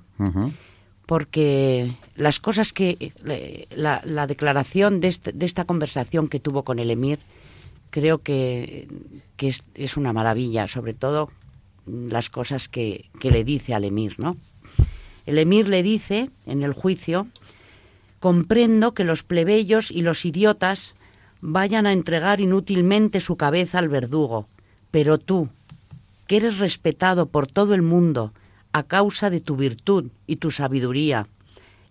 porque 1.09 1.90
las 2.16 2.38
cosas 2.38 2.74
que. 2.74 3.14
La, 3.70 4.26
declaración 4.26 5.00
de, 5.00 5.09
este, 5.09 5.32
de, 5.32 5.46
esta 5.46 5.64
conversación 5.64 6.28
que 6.28 6.38
tuvo 6.38 6.64
con 6.64 6.78
el 6.78 6.90
emir, 6.90 7.18
creo 7.88 8.18
que, 8.18 8.88
es, 9.38 9.96
una 9.96 10.12
maravilla, 10.12 10.68
sobre 10.68 10.92
todo 10.92 11.30
las 11.86 12.28
cosas 12.28 12.68
que, 12.68 13.06
que 13.20 13.30
le 13.30 13.42
dice 13.42 13.72
al 13.72 13.84
emir, 13.84 14.20
¿no? 14.20 14.36
El 15.24 15.38
emir 15.38 15.70
le 15.70 15.82
dice 15.82 16.28
en 16.44 16.62
el 16.62 16.74
juicio, 16.74 17.26
comprendo 18.20 18.92
que 18.92 19.04
los 19.04 19.22
plebeyos 19.22 19.90
y 19.90 20.02
los 20.02 20.26
idiotas 20.26 20.94
vayan 21.40 21.86
a 21.86 21.94
entregar 21.94 22.42
inútilmente 22.42 23.20
su 23.20 23.38
cabeza 23.38 23.78
al 23.78 23.88
verdugo, 23.88 24.46
pero 24.90 25.16
tú, 25.16 25.48
que 26.26 26.36
eres 26.36 26.59
respetado 26.59 27.24
por 27.30 27.46
todo 27.46 27.72
el 27.72 27.80
mundo 27.80 28.34
a 28.72 28.82
causa 28.84 29.30
de 29.30 29.40
tu 29.40 29.56
virtud 29.56 30.10
y 30.26 30.36
tu 30.36 30.50
sabiduría, 30.50 31.26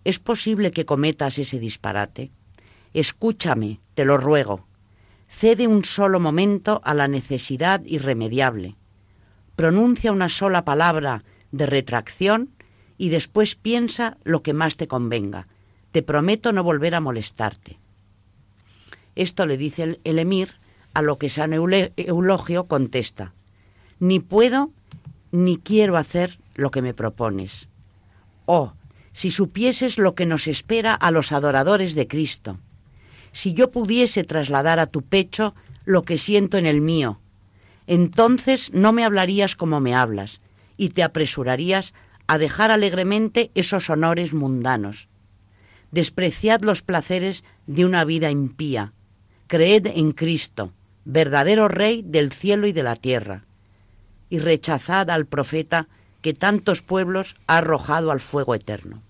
¿es 0.04 0.18
posible 0.18 0.70
que 0.70 0.84
cometas 0.84 1.38
ese 1.38 1.58
disparate? 1.58 2.30
Escúchame, 2.94 3.80
te 3.94 4.04
lo 4.04 4.16
ruego. 4.16 4.66
Cede 5.28 5.66
un 5.66 5.84
solo 5.84 6.20
momento 6.20 6.80
a 6.84 6.94
la 6.94 7.08
necesidad 7.08 7.82
irremediable. 7.84 8.76
Pronuncia 9.56 10.12
una 10.12 10.28
sola 10.28 10.64
palabra 10.64 11.24
de 11.52 11.66
retracción 11.66 12.50
y 12.96 13.10
después 13.10 13.54
piensa 13.54 14.16
lo 14.24 14.42
que 14.42 14.54
más 14.54 14.76
te 14.76 14.88
convenga. 14.88 15.46
Te 15.92 16.02
prometo 16.02 16.52
no 16.52 16.62
volver 16.62 16.94
a 16.94 17.00
molestarte. 17.00 17.78
Esto 19.14 19.46
le 19.46 19.56
dice 19.56 19.98
el, 20.04 20.18
emir, 20.18 20.54
a 20.94 21.02
lo 21.02 21.18
que 21.18 21.28
San 21.28 21.52
Eulogio 21.52 22.64
contesta, 22.64 23.34
ni 24.00 24.20
puedo 24.20 24.70
ni 25.30 25.58
quiero 25.58 25.96
hacer 25.96 26.38
lo 26.58 26.72
que 26.72 26.82
me 26.82 26.92
propones. 26.92 27.68
Oh, 28.44 28.72
si 29.12 29.30
supieses 29.30 29.96
lo 29.96 30.14
que 30.14 30.26
nos 30.26 30.48
espera 30.48 30.92
a 30.92 31.12
los 31.12 31.30
adoradores 31.30 31.94
de 31.94 32.08
Cristo, 32.08 32.58
si 33.32 33.54
yo 33.54 33.70
pudiese 33.70 34.24
trasladar 34.24 34.80
a 34.80 34.86
tu 34.86 35.02
pecho 35.02 35.54
lo 35.84 36.02
que 36.02 36.18
siento 36.18 36.58
en 36.58 36.66
el 36.66 36.80
mío, 36.80 37.20
entonces 37.86 38.72
no 38.74 38.92
me 38.92 39.04
hablarías 39.04 39.54
como 39.54 39.78
me 39.78 39.94
hablas 39.94 40.40
y 40.76 40.90
te 40.90 41.04
apresurarías 41.04 41.94
a 42.26 42.38
dejar 42.38 42.72
alegremente 42.72 43.52
esos 43.54 43.88
honores 43.88 44.34
mundanos. 44.34 45.08
Despreciad 45.92 46.62
los 46.62 46.82
placeres 46.82 47.44
de 47.66 47.86
una 47.86 48.04
vida 48.04 48.30
impía. 48.30 48.92
Creed 49.46 49.86
en 49.86 50.10
Cristo, 50.10 50.72
verdadero 51.04 51.68
Rey 51.68 52.02
del 52.04 52.32
cielo 52.32 52.66
y 52.66 52.72
de 52.72 52.82
la 52.82 52.96
tierra, 52.96 53.44
y 54.28 54.40
rechazad 54.40 55.08
al 55.08 55.26
profeta 55.26 55.88
que 56.20 56.34
tantos 56.34 56.82
pueblos 56.82 57.36
ha 57.46 57.58
arrojado 57.58 58.10
al 58.10 58.20
fuego 58.20 58.54
eterno. 58.54 59.02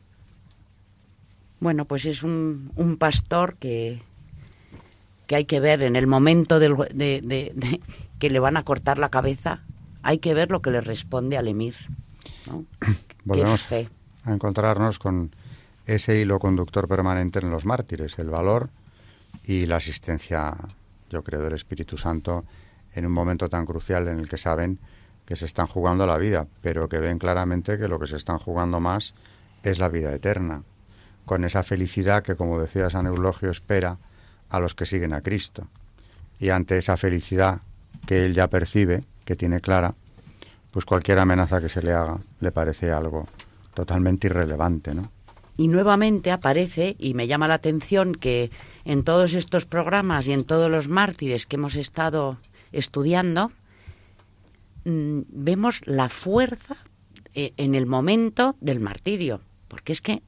Bueno, 1.61 1.87
pues 1.87 2.05
es 2.05 2.23
un, 2.23 2.97
pastor 2.99 3.57
que, 3.57 4.01
que 5.27 5.37
hay 5.37 5.45
que 5.45 5.61
ver 5.61 5.83
en 5.83 5.97
el 5.97 6.07
momento 6.07 6.61
de, 6.61 7.81
que 8.19 8.31
le 8.31 8.39
van 8.39 8.57
a 8.57 8.65
cortar 8.65 8.99
la 8.99 9.09
cabeza, 9.09 9.63
hay 10.03 10.19
que 10.19 10.35
ver 10.35 10.51
lo 10.51 10.63
que 10.63 10.71
le 10.71 10.81
responde 10.81 11.37
al 11.37 11.49
emir. 11.49 11.75
Volvemos 13.25 13.67
a 13.73 14.33
encontrarnos 14.33 14.99
con 14.99 15.35
ese 15.87 16.21
hilo 16.21 16.39
conductor 16.39 16.87
permanente 16.87 17.41
en 17.41 17.51
los 17.51 17.65
mártires, 17.65 18.19
el 18.19 18.31
valor 18.31 18.71
y 19.45 19.67
la 19.67 19.77
asistencia, 19.77 20.57
yo 21.11 21.25
creo, 21.25 21.43
del 21.43 21.55
Espíritu 21.55 21.97
Santo 21.97 22.45
en 22.95 23.07
un 23.07 23.13
momento 23.13 23.49
tan 23.49 23.67
crucial 23.67 24.07
en 24.09 24.19
el 24.19 24.29
que 24.29 24.37
saben 24.37 24.79
que 25.29 25.37
se 25.37 25.45
están 25.45 25.67
jugando 25.67 26.07
la 26.07 26.17
vida, 26.17 26.47
pero 26.63 26.89
que 26.89 27.01
ven 27.01 27.19
claramente 27.19 27.77
que 27.77 27.87
lo 27.87 27.99
que 27.99 28.07
se 28.07 28.17
están 28.17 28.39
jugando 28.39 28.81
más 28.81 29.15
es 29.63 29.79
la 29.79 29.91
vida 29.91 30.11
eterna, 30.15 30.63
con 31.27 31.45
esa 31.45 31.63
felicidad 31.63 32.23
que, 32.23 32.35
como 32.35 32.59
decía 32.59 32.89
San 32.89 33.07
Eulogio, 33.07 33.51
espera 33.51 33.99
a 34.49 34.59
los 34.59 34.75
que 34.75 34.87
siguen 34.87 35.13
a 35.13 35.21
Cristo. 35.21 35.69
Y 36.41 36.49
ante 36.49 36.79
esa 36.79 36.97
felicidad 36.97 37.61
que 38.07 38.25
él 38.25 38.33
ya 38.33 38.49
percibe, 38.49 39.05
que 39.27 39.37
tiene 39.37 39.61
clara, 39.61 39.95
pues 40.71 40.87
cualquier 40.87 41.19
amenaza 41.19 41.61
que 41.61 41.69
se 41.69 41.83
le 41.83 41.93
haga 41.93 42.17
le 42.41 42.51
parece 42.51 42.91
algo 42.91 43.29
totalmente 43.75 44.29
irrelevante, 44.29 44.95
¿no? 44.95 45.13
Y 45.59 45.69
nuevamente 45.69 46.31
aparece, 46.31 46.97
y 46.99 47.13
me 47.13 47.27
llama 47.27 47.49
la 47.49 47.55
atención, 47.55 48.15
que 48.15 48.51
en 48.87 49.05
todos 49.05 49.35
estos 49.35 49.67
programas 49.67 50.27
y 50.27 50.33
en 50.33 50.45
todos 50.45 50.71
los 50.71 50.89
mártires 50.89 51.47
que 51.47 51.57
hemos 51.57 51.77
estado 51.77 52.39
estudiando, 52.73 53.53
mm, 54.85 55.21
vemos 55.29 55.81
la 55.87 56.09
fuerza 56.09 56.77
eh, 57.35 57.53
en 57.57 57.75
el 57.75 57.87
momento 57.87 58.57
del 58.61 58.81
martirio. 58.81 59.41
Porque 59.69 59.93
es 59.93 60.01
que 60.01 60.23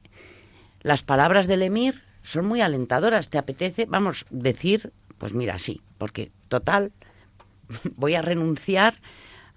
las 0.81 1.03
palabras 1.03 1.47
del 1.47 1.61
emir 1.61 2.01
son 2.23 2.45
muy 2.45 2.61
alentadoras. 2.61 3.29
¿Te 3.29 3.37
apetece, 3.37 3.85
vamos, 3.85 4.25
decir, 4.29 4.93
pues 5.17 5.33
mira, 5.33 5.59
sí, 5.59 5.81
porque 5.97 6.31
total, 6.47 6.91
voy 7.95 8.15
a 8.15 8.21
renunciar 8.21 8.95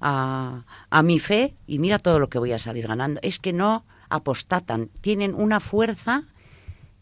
a, 0.00 0.64
mi 1.02 1.18
fe 1.18 1.54
y 1.66 1.78
mira 1.78 1.98
todo 1.98 2.18
lo 2.18 2.28
que 2.28 2.38
voy 2.38 2.52
a 2.52 2.58
salir 2.58 2.86
ganando. 2.86 3.20
Es 3.22 3.38
que 3.38 3.52
no 3.52 3.84
apostatan, 4.08 4.88
tienen 5.00 5.34
una 5.34 5.60
fuerza 5.60 6.24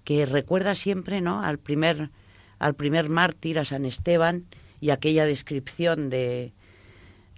que 0.05 0.27
recuerda 0.27 0.75
siempre 0.75 1.21
¿no? 1.21 1.43
al, 1.43 1.59
primer, 1.59 2.11
al 2.59 2.75
primer 2.75 3.09
mártir, 3.09 3.59
a 3.59 3.65
San 3.65 3.85
Esteban, 3.85 4.47
y 4.81 4.91
aquella 4.91 5.27
descripción 5.27 6.11
de, 6.11 6.53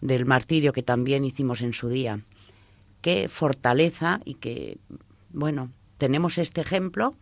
del 0.01 0.26
martirio 0.26 0.72
que 0.72 0.82
también 0.82 1.24
hicimos 1.24 1.62
en 1.62 1.72
su 1.72 1.88
día. 1.88 2.20
Qué 3.01 3.28
fortaleza 3.28 4.20
y 4.24 4.34
que, 4.34 4.78
bueno, 5.30 5.70
tenemos 5.99 6.38
este 6.38 6.61
ejemplo 6.61 7.14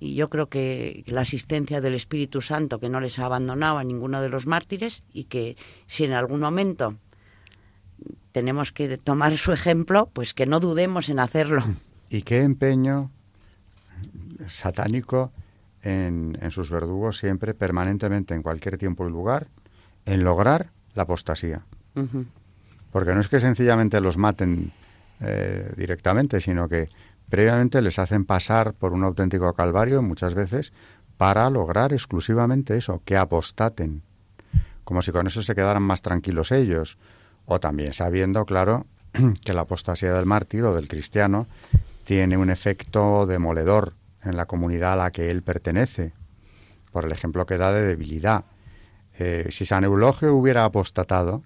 y 0.00 0.14
yo 0.14 0.30
creo 0.30 0.48
que 0.48 1.02
la 1.06 1.22
asistencia 1.22 1.80
del 1.80 1.94
Espíritu 1.94 2.40
Santo 2.40 2.78
que 2.78 2.88
no 2.88 3.00
les 3.00 3.18
ha 3.18 3.26
abandonado 3.26 3.78
a 3.78 3.84
ninguno 3.84 4.22
de 4.22 4.28
los 4.28 4.46
mártires 4.46 5.02
y 5.12 5.24
que 5.24 5.56
si 5.86 6.04
en 6.04 6.12
algún 6.12 6.40
momento 6.40 6.96
tenemos 8.32 8.70
que 8.72 8.98
tomar 8.98 9.36
su 9.36 9.52
ejemplo, 9.52 10.08
pues 10.12 10.34
que 10.34 10.46
no 10.46 10.60
dudemos 10.60 11.08
en 11.08 11.18
hacerlo. 11.18 11.62
Y 12.10 12.22
qué 12.22 12.40
empeño 12.40 13.10
satánico 14.46 15.30
en, 15.82 16.38
sus 16.50 16.70
verdugos 16.70 17.18
siempre, 17.18 17.52
permanentemente, 17.52 18.34
en 18.34 18.42
cualquier 18.42 18.78
tiempo 18.78 19.06
y 19.06 19.10
lugar, 19.10 19.48
en 20.06 20.24
lograr 20.24 20.70
la 20.98 21.04
apostasía. 21.04 21.62
Porque 22.92 23.14
no 23.14 23.20
es 23.20 23.28
que 23.28 23.40
sencillamente 23.40 24.00
los 24.00 24.18
maten 24.18 24.72
eh, 25.20 25.72
directamente, 25.76 26.40
sino 26.40 26.68
que 26.68 26.88
previamente 27.30 27.80
les 27.82 27.98
hacen 27.98 28.24
pasar 28.24 28.74
por 28.74 28.92
un 28.92 29.04
auténtico 29.04 29.52
calvario 29.54 30.02
muchas 30.02 30.34
veces 30.34 30.72
para 31.16 31.48
lograr 31.50 31.92
exclusivamente 31.92 32.76
eso, 32.76 33.00
que 33.04 33.16
apostaten, 33.16 34.02
como 34.84 35.02
si 35.02 35.12
con 35.12 35.26
eso 35.26 35.42
se 35.42 35.54
quedaran 35.54 35.82
más 35.82 36.02
tranquilos 36.02 36.52
ellos, 36.52 36.98
o 37.46 37.60
también 37.60 37.92
sabiendo, 37.92 38.44
claro, 38.44 38.86
que 39.44 39.54
la 39.54 39.62
apostasía 39.62 40.12
del 40.12 40.26
mártir 40.26 40.64
o 40.64 40.74
del 40.74 40.88
cristiano 40.88 41.46
tiene 42.04 42.36
un 42.36 42.50
efecto 42.50 43.26
demoledor 43.26 43.94
en 44.24 44.36
la 44.36 44.46
comunidad 44.46 44.94
a 44.94 44.96
la 44.96 45.10
que 45.10 45.30
él 45.30 45.42
pertenece, 45.42 46.12
por 46.90 47.04
el 47.04 47.12
ejemplo 47.12 47.46
que 47.46 47.58
da 47.58 47.72
de 47.72 47.82
debilidad. 47.82 48.44
Eh, 49.18 49.48
si 49.50 49.64
San 49.64 49.82
Eulogio 49.82 50.32
hubiera 50.34 50.64
apostatado, 50.64 51.42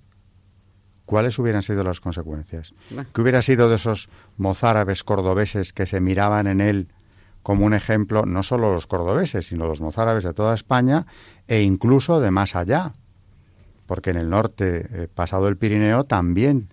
¿cuáles 1.07 1.39
hubieran 1.39 1.63
sido 1.63 1.83
las 1.83 2.01
consecuencias? 2.01 2.75
¿Qué 3.15 3.21
hubiera 3.21 3.41
sido 3.41 3.71
de 3.71 3.77
esos 3.77 4.11
mozárabes 4.37 5.05
cordobeses 5.05 5.73
que 5.73 5.87
se 5.87 6.01
miraban 6.01 6.47
en 6.47 6.61
él 6.61 6.89
como 7.43 7.65
un 7.65 7.73
ejemplo, 7.73 8.27
no 8.27 8.43
solo 8.43 8.73
los 8.73 8.87
cordobeses, 8.87 9.47
sino 9.47 9.67
los 9.67 9.81
mozárabes 9.81 10.23
de 10.23 10.35
toda 10.35 10.55
España 10.55 11.07
e 11.49 11.63
incluso 11.63 12.21
de 12.21 12.31
más 12.31 12.55
allá? 12.55 12.93
Porque 13.87 14.11
en 14.11 14.17
el 14.17 14.29
norte, 14.29 14.87
eh, 14.91 15.09
pasado 15.13 15.49
el 15.49 15.57
Pirineo, 15.57 16.05
también 16.05 16.69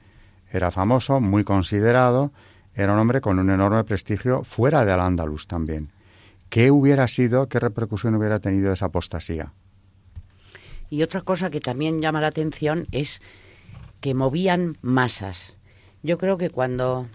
era 0.51 0.69
famoso, 0.69 1.21
muy 1.21 1.45
considerado, 1.45 2.31
era 2.75 2.93
un 2.93 2.99
hombre 2.99 3.21
con 3.21 3.39
un 3.39 3.49
enorme 3.49 3.83
prestigio 3.85 4.43
fuera 4.43 4.83
de 4.83 4.91
Al-Ándalus 4.91 5.47
también. 5.47 5.91
¿Qué 6.49 6.71
hubiera 6.71 7.07
sido, 7.07 7.47
qué 7.47 7.59
repercusión 7.59 8.15
hubiera 8.15 8.39
tenido 8.39 8.73
esa 8.73 8.87
apostasía? 8.87 9.53
Y 10.89 11.03
otra 11.03 11.21
cosa 11.21 11.49
que 11.49 11.59
también 11.59 12.01
llama 12.01 12.21
la 12.21 12.27
atención 12.27 12.87
es 12.91 13.21
que 14.01 14.13
movían 14.13 14.77
masas. 14.81 15.55
Yo 16.03 16.17
creo 16.17 16.37
que 16.37 16.49
cuando, 16.49 17.07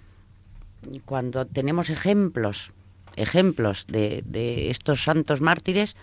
cuando 1.05 1.47
tenemos 1.47 1.91
ejemplos, 1.91 2.73
ejemplos 3.17 3.87
de, 3.89 4.23
de 4.27 4.71
estos 4.71 5.03
santos 5.03 5.41
mártires, 5.41 5.97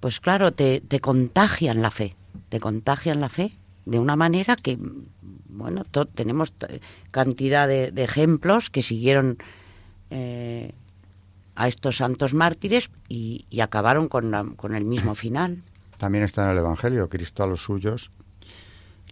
pues 0.00 0.20
claro, 0.20 0.52
te, 0.52 0.80
te, 0.80 1.00
contagian 1.00 1.82
la 1.82 1.90
fe, 1.90 2.14
te 2.48 2.60
contagian 2.60 3.20
la 3.20 3.28
fe 3.28 3.52
de 3.84 3.98
una 3.98 4.16
manera 4.16 4.54
que, 4.54 4.78
bueno, 5.48 5.84
tenemos 6.14 6.52
cantidad 7.10 7.66
de, 7.66 7.90
ejemplos 7.96 8.70
que 8.70 8.82
siguieron 8.82 9.38
eh, 10.10 10.72
a 11.56 11.68
estos 11.68 11.96
santos 11.96 12.34
mártires 12.34 12.90
y, 13.08 13.44
acabaron 13.60 14.08
con, 14.08 14.54
con 14.56 14.74
el 14.74 14.84
mismo 14.84 15.14
final. 15.14 15.62
También 15.98 16.24
está 16.24 16.44
en 16.44 16.50
el 16.50 16.58
Evangelio, 16.58 17.08
Cristo 17.08 17.42
a 17.42 17.46
los 17.46 17.62
suyos 17.62 18.10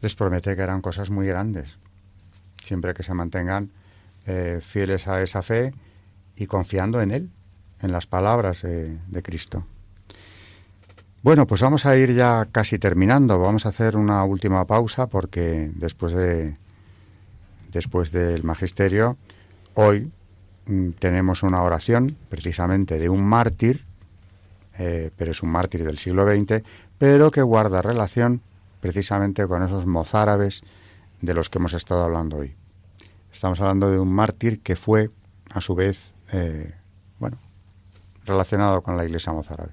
les 0.01 0.15
promete 0.15 0.55
que 0.55 0.63
harán 0.63 0.83
cosas 0.83 1.11
muy 1.11 1.27
grandes, 1.27 1.79
siempre 2.63 2.93
que 2.95 3.03
se 3.03 3.15
mantengan 3.15 3.71
eh, 4.27 4.61
fieles 4.63 5.09
a 5.09 5.23
esa 5.23 5.43
fe 5.43 5.73
y 6.37 6.47
confiando 6.47 7.01
en 7.01 7.11
Él, 7.11 7.31
en 7.81 7.93
las 7.93 8.07
palabras 8.07 8.63
de 8.63 9.23
Cristo. 9.23 9.67
Bueno, 11.27 11.45
pues 11.47 11.61
vamos 11.61 11.87
a 11.87 11.97
ir 11.97 12.15
ya 12.15 12.47
casi 12.53 12.79
terminando. 12.79 13.41
Vamos 13.41 13.67
a 13.67 13.71
hacer 13.71 13.97
una 13.97 14.23
última 14.23 14.65
pausa 14.65 15.09
porque 15.09 15.73
después 15.75 16.13
de 16.13 16.55
después 17.73 18.13
del 18.13 18.45
magisterio 18.45 19.17
hoy 19.75 20.13
mm, 20.67 20.91
tenemos 21.01 21.43
una 21.43 21.65
oración 21.65 22.17
precisamente 22.29 23.01
de 23.01 23.09
un 23.09 23.25
mártir, 23.25 23.86
eh, 24.79 25.11
pero 25.17 25.31
es 25.31 25.43
un 25.43 25.51
mártir 25.51 25.85
del 25.85 25.99
siglo 25.99 26.27
XX, 26.27 26.63
pero 26.99 27.31
que 27.31 27.43
guarda 27.43 27.83
relación 27.83 28.41
precisamente 28.81 29.47
con 29.47 29.63
esos 29.63 29.87
mozárabes 29.87 30.63
de 31.21 31.35
los 31.35 31.51
que 31.51 31.59
hemos 31.59 31.73
estado 31.73 32.05
hablando 32.05 32.39
hoy. 32.39 32.55
Estamos 33.33 33.61
hablando 33.61 33.91
de 33.91 33.99
un 33.99 34.13
mártir 34.13 34.61
que 34.61 34.77
fue, 34.77 35.11
a 35.51 35.61
su 35.61 35.75
vez, 35.75 36.15
eh, 36.33 36.75
bueno, 37.19 37.39
relacionado 38.25 38.83
con 38.83 38.97
la 38.97 39.05
iglesia 39.05 39.33
mozárabe. 39.33 39.73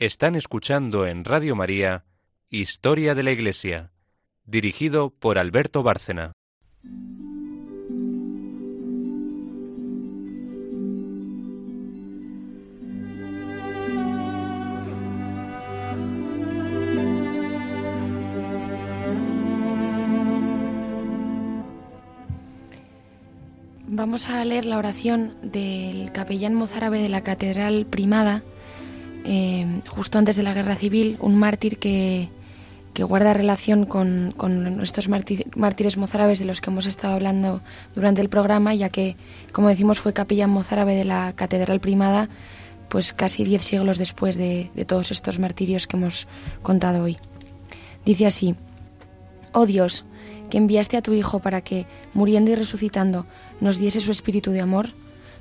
Están 0.00 0.34
escuchando 0.34 1.06
en 1.06 1.26
Radio 1.26 1.54
María 1.54 2.06
Historia 2.48 3.14
de 3.14 3.22
la 3.22 3.32
Iglesia, 3.32 3.92
dirigido 4.46 5.10
por 5.10 5.36
Alberto 5.36 5.82
Bárcena. 5.82 6.32
Vamos 23.86 24.30
a 24.30 24.42
leer 24.46 24.64
la 24.64 24.78
oración 24.78 25.34
del 25.42 26.10
capellán 26.12 26.54
mozárabe 26.54 27.00
de 27.00 27.10
la 27.10 27.20
Catedral 27.22 27.84
Primada, 27.84 28.42
eh, 29.24 29.80
justo 29.88 30.18
antes 30.18 30.36
de 30.36 30.42
la 30.42 30.54
Guerra 30.54 30.76
Civil, 30.76 31.16
un 31.20 31.36
mártir 31.36 31.78
que, 31.78 32.28
guarda 32.98 33.32
relación 33.32 33.86
con, 33.86 34.34
con 34.36 34.82
estos 34.82 35.08
mártires 35.08 35.96
mozárabes 35.96 36.38
de 36.38 36.44
los 36.44 36.60
que 36.60 36.68
hemos 36.68 36.84
estado 36.84 37.14
hablando 37.14 37.62
durante 37.94 38.20
el 38.20 38.28
programa, 38.28 38.74
ya 38.74 38.90
que, 38.90 39.16
como 39.52 39.68
decimos, 39.68 40.00
fue 40.00 40.12
capellán 40.12 40.50
mozárabe 40.50 40.94
de 40.94 41.06
la 41.06 41.32
Catedral 41.34 41.80
Primada, 41.80 42.28
pues 42.90 43.14
casi 43.14 43.42
diez 43.42 43.64
siglos 43.64 43.96
después 43.96 44.36
de, 44.36 44.70
de 44.74 44.84
todos 44.84 45.12
estos 45.12 45.38
martirios 45.38 45.86
que 45.86 45.96
hemos 45.96 46.28
contado 46.60 47.04
hoy. 47.04 47.16
Dice 48.04 48.26
así, 48.26 48.54
Oh 49.52 49.64
Dios, 49.64 50.04
que 50.50 50.58
enviaste 50.58 50.96
a 50.96 51.02
tu 51.02 51.14
Hijo 51.14 51.38
para 51.40 51.62
que, 51.62 51.86
muriendo 52.12 52.50
y 52.50 52.54
resucitando, 52.54 53.26
nos 53.60 53.78
diese 53.78 54.00
su 54.00 54.10
espíritu 54.10 54.50
de 54.50 54.60
amor, 54.60 54.90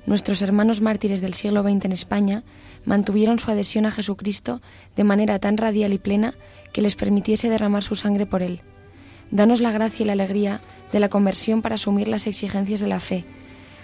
nuestros 0.05 0.41
hermanos 0.41 0.81
mártires 0.81 1.21
del 1.21 1.33
siglo 1.33 1.63
XX 1.63 1.85
en 1.85 1.91
España 1.91 2.43
mantuvieron 2.85 3.39
su 3.39 3.51
adhesión 3.51 3.85
a 3.85 3.91
Jesucristo 3.91 4.61
de 4.95 5.03
manera 5.03 5.39
tan 5.39 5.57
radial 5.57 5.93
y 5.93 5.99
plena 5.99 6.33
que 6.73 6.81
les 6.81 6.95
permitiese 6.95 7.49
derramar 7.49 7.83
su 7.83 7.95
sangre 7.95 8.25
por 8.25 8.41
él. 8.41 8.61
Danos 9.31 9.61
la 9.61 9.71
gracia 9.71 10.03
y 10.03 10.07
la 10.07 10.13
alegría 10.13 10.61
de 10.91 10.99
la 10.99 11.09
conversión 11.09 11.61
para 11.61 11.75
asumir 11.75 12.07
las 12.07 12.25
exigencias 12.25 12.79
de 12.79 12.87
la 12.87 12.99
fe. 12.99 13.25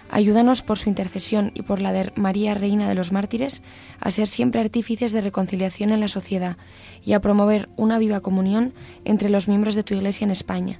Ayúdanos 0.10 0.62
por 0.62 0.78
su 0.78 0.90
intercesión 0.90 1.52
y 1.56 1.64
por 1.64 1.82
la 1.82 1.92
de 1.92 2.12
María, 2.16 2.54
Reina 2.54 2.88
de 2.88 2.96
los 2.96 3.12
Mártires, 3.12 3.62
a 4.00 4.12
ser 4.12 4.28
siempre 4.28 4.62
artífices 4.62 5.12
de 5.12 5.22
reconciliación 5.22 5.92
en 5.92 6.00
la 6.00 6.08
sociedad 6.08 6.58
y 7.04 7.14
a 7.14 7.22
promover 7.22 7.70
una 7.76 7.98
viva 7.98 8.22
comunión 8.22 8.74
entre 9.04 9.30
los 9.30 9.48
miembros 9.48 9.76
de 9.76 9.84
tu 9.84 9.96
Iglesia 9.96 10.26
en 10.26 10.32
España. 10.32 10.80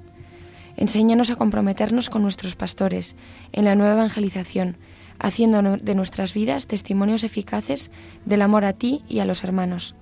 Enséñanos 0.78 1.32
a 1.32 1.38
comprometernos 1.38 2.10
con 2.10 2.22
nuestros 2.22 2.56
pastores 2.56 3.16
en 3.52 3.66
la 3.66 3.76
nueva 3.76 3.94
evangelización, 3.94 4.78
haciendo 5.20 5.78
de 5.78 5.96
nuestras 5.96 6.34
vidas 6.34 6.68
testimonios 6.68 7.24
eficaces 7.24 7.92
del 8.26 8.42
amor 8.42 8.66
a 8.66 8.74
ti 8.74 9.02
y 9.08 9.20
a 9.20 9.26
los 9.26 9.44
hermanos. 9.44 9.96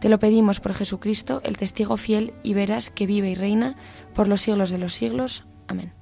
Te 0.00 0.08
lo 0.08 0.18
pedimos 0.18 0.60
por 0.60 0.74
Jesucristo, 0.74 1.40
el 1.44 1.56
testigo 1.56 1.96
fiel 1.96 2.32
y 2.42 2.54
veras 2.54 2.90
que 2.90 3.06
vive 3.06 3.30
y 3.30 3.34
reina 3.34 3.76
por 4.14 4.28
los 4.28 4.40
siglos 4.40 4.70
de 4.70 4.78
los 4.78 4.94
siglos. 4.94 5.44
Amén. 5.66 5.92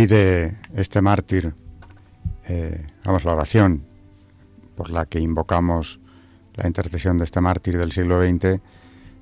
pide 0.00 0.56
este 0.74 1.02
mártir, 1.02 1.54
eh, 2.52 2.84
vamos, 3.04 3.24
la 3.24 3.34
oración 3.34 3.84
por 4.74 4.90
la 4.90 5.06
que 5.06 5.20
invocamos 5.20 6.00
la 6.54 6.66
intercesión 6.66 7.16
de 7.16 7.24
este 7.24 7.40
mártir 7.40 7.78
del 7.78 7.92
siglo 7.92 8.20
XX, 8.20 8.60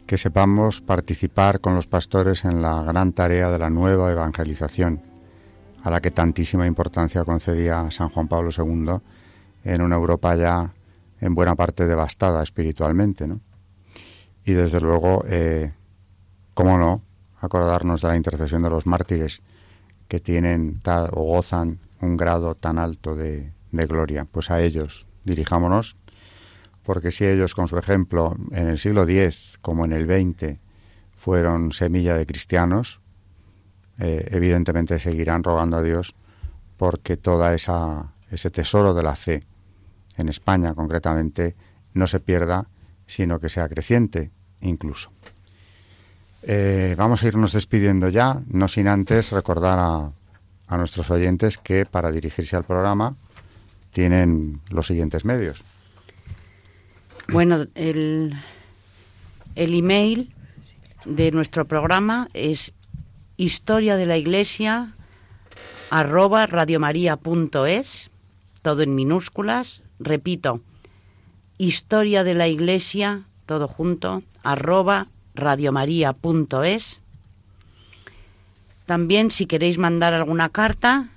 que 0.07 0.17
sepamos 0.17 0.81
participar 0.81 1.61
con 1.61 1.75
los 1.75 1.87
pastores 1.87 2.47
en 2.47 2.63
la 2.63 2.83
gran 2.85 3.13
tarea 3.13 3.51
de 3.51 3.59
la 3.59 3.69
nueva 3.69 4.11
evangelización, 4.11 5.03
a 5.83 5.91
la 5.91 6.01
que 6.01 6.11
tantísima 6.11 6.67
importancia 6.67 7.25
concedía 7.25 7.91
San 7.91 8.09
Juan 8.09 8.29
Pablo 8.29 8.51
II 8.57 8.99
en 9.65 9.83
una 9.83 9.97
Europa 9.97 10.35
ya 10.35 10.73
en 11.21 11.35
buena 11.35 11.55
parte 11.55 11.87
devastada 11.87 12.43
espiritualmente. 12.43 13.27
¿no? 13.27 13.41
Y 14.47 14.53
desde 14.53 14.81
luego, 14.81 15.23
eh, 15.29 15.75
¿cómo 16.55 16.79
no 16.79 17.03
acordarnos 17.43 18.01
de 18.01 18.09
la 18.09 18.17
intercesión 18.17 18.63
de 18.63 18.71
los 18.71 18.87
mártires? 18.87 19.43
que 20.09 20.21
tienen 20.21 20.81
tal, 20.81 21.11
o 21.13 21.25
gozan 21.25 21.79
un 22.01 22.17
grado 22.17 22.55
tan 22.55 22.79
alto 22.79 23.15
de, 23.15 23.53
de 23.73 23.87
gloria. 23.87 24.25
Pues 24.25 24.51
a 24.51 24.61
ellos 24.61 25.07
dirijámonos, 25.25 25.97
porque 26.83 27.11
si 27.11 27.25
ellos 27.25 27.55
con 27.55 27.69
su 27.69 27.77
ejemplo 27.77 28.37
en 28.53 28.69
el 28.69 28.79
siglo 28.79 29.03
X 29.03 29.59
como 29.61 29.85
en 29.85 29.93
el 29.93 30.07
XX 30.07 30.59
fueron 31.17 31.73
semilla 31.73 32.17
de 32.17 32.27
cristianos, 32.27 33.01
eh, 33.99 34.29
evidentemente 34.31 34.99
seguirán 34.99 35.43
rogando 35.43 35.77
a 35.77 35.83
Dios 35.83 36.15
porque 36.77 37.17
toda 37.17 37.55
esa 37.55 38.13
ese 38.31 38.51
tesoro 38.51 38.95
de 38.95 39.03
la 39.03 39.17
fe 39.17 39.43
en 40.17 40.29
España 40.29 40.75
concretamente 40.75 41.57
no 41.95 42.07
se 42.07 42.21
pierda, 42.21 42.69
sino 43.07 43.41
que 43.41 43.49
sea 43.49 43.69
creciente 43.69 44.31
incluso. 44.61 45.11
Eh, 46.43 46.95
vamos 46.97 47.23
a 47.23 47.27
irnos 47.27 47.53
despidiendo 47.53 48.09
ya, 48.09 48.41
no 48.49 48.69
sin 48.69 48.89
antes 48.89 49.33
recordar 49.33 49.79
a, 49.79 50.13
a 50.69 50.77
nuestros 50.77 51.11
oyentes 51.11 51.59
que 51.59 51.87
para 51.87 52.11
dirigirse 52.11 52.57
al 52.57 52.65
programa 52.65 53.17
tienen 53.93 54.61
los 54.71 54.87
siguientes 54.87 55.25
medios. 55.25 55.65
Bueno, 57.33 57.67
el, 57.75 58.35
el 59.55 59.75
email 59.75 60.35
de 61.05 61.31
nuestro 61.33 61.67
programa 61.67 62.29
es 62.33 62.73
historia 63.37 63.97
de 63.97 64.07
la 64.07 64.17
iglesia 64.17 64.95
arroba 65.91 66.47
radiomaria.es, 66.47 68.11
todo 68.63 68.83
en 68.83 68.95
minúsculas. 68.95 69.83
Repito, 69.99 70.61
historia 71.57 72.25
de 72.25 72.35
la 72.35 72.49
iglesia, 72.49 73.25
todo 73.47 73.69
junto, 73.69 74.23
arroba 74.43 75.09
radiomaria.es. 75.35 77.01
También 78.89 79.31
si 79.31 79.45
queréis 79.45 79.77
mandar 79.77 80.15
alguna 80.15 80.49
carta, 80.49 81.11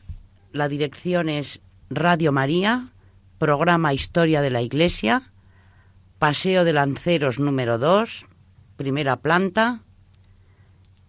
la 0.52 0.68
dirección 0.68 1.30
es 1.30 1.62
Radio 1.90 2.34
María, 2.34 2.90
programa 3.38 3.94
Historia 3.94 4.42
de 4.42 4.52
la 4.52 4.62
Iglesia, 4.62 5.32
Paseo 6.20 6.66
de 6.66 6.74
Lanceros 6.74 7.40
número 7.40 7.78
2, 7.78 8.26
primera 8.76 9.16
planta, 9.16 9.80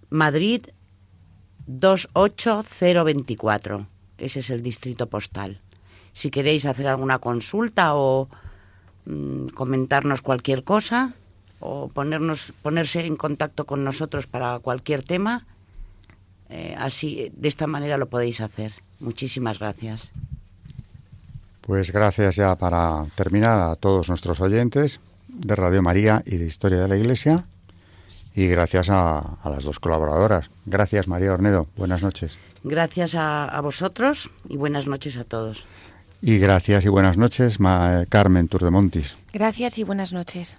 Madrid 0.09 0.67
28024. 1.67 3.89
Ese 4.19 4.39
es 4.39 4.51
el 4.51 4.63
distrito 4.63 5.09
postal. 5.09 5.61
Si 6.13 6.31
queréis 6.31 6.65
hacer 6.65 6.87
alguna 6.87 7.19
consulta 7.19 7.97
o 7.97 8.29
mm, 9.07 9.49
comentarnos 9.49 10.23
cualquier 10.23 10.63
cosa, 10.63 11.15
o 11.59 11.89
ponernos, 11.89 12.53
ponerse 12.63 13.05
en 13.05 13.17
contacto 13.17 13.67
con 13.67 13.83
nosotros 13.83 14.29
para 14.29 14.61
cualquier 14.61 15.03
tema, 15.03 15.45
eh, 16.53 16.75
así, 16.79 17.33
de 17.35 17.49
esta 17.49 17.67
manera 17.67 17.97
lo 17.97 18.11
podéis 18.11 18.43
hacer. 18.43 18.75
Muchísimas 19.01 19.59
gracias. 19.59 20.13
Pues 21.63 21.93
gracias 21.93 22.37
ya 22.37 22.57
para 22.57 23.07
terminar 23.15 23.59
a 23.61 23.75
todos 23.77 24.11
nuestros 24.11 24.39
oyentes 24.41 25.01
de 25.29 25.57
Radio 25.57 25.83
María 25.83 26.23
y 26.27 26.37
de 26.37 26.47
Historia 26.47 26.81
de 26.81 26.89
la 26.89 26.97
Iglesia. 26.97 27.47
Y 28.35 28.49
gracias 28.49 28.89
a, 28.91 29.39
las 29.45 29.65
dos 29.65 29.81
colaboradoras. 29.81 30.51
Gracias, 30.67 31.09
María 31.09 31.33
Ornedo. 31.33 31.69
Buenas 31.77 32.03
noches. 32.03 32.37
Gracias 32.65 33.15
a, 33.15 33.59
vosotros 33.63 34.29
y 34.49 34.59
buenas 34.59 34.87
noches 34.87 35.17
a 35.17 35.25
todos. 35.25 35.65
Y 36.21 36.39
gracias 36.39 36.85
y 36.85 36.89
buenas 36.89 37.17
noches, 37.17 37.59
Carmen 38.11 38.49
Turdemontis. 38.49 39.17
Gracias 39.33 39.79
y 39.79 39.85
buenas 39.85 40.13
noches. 40.13 40.59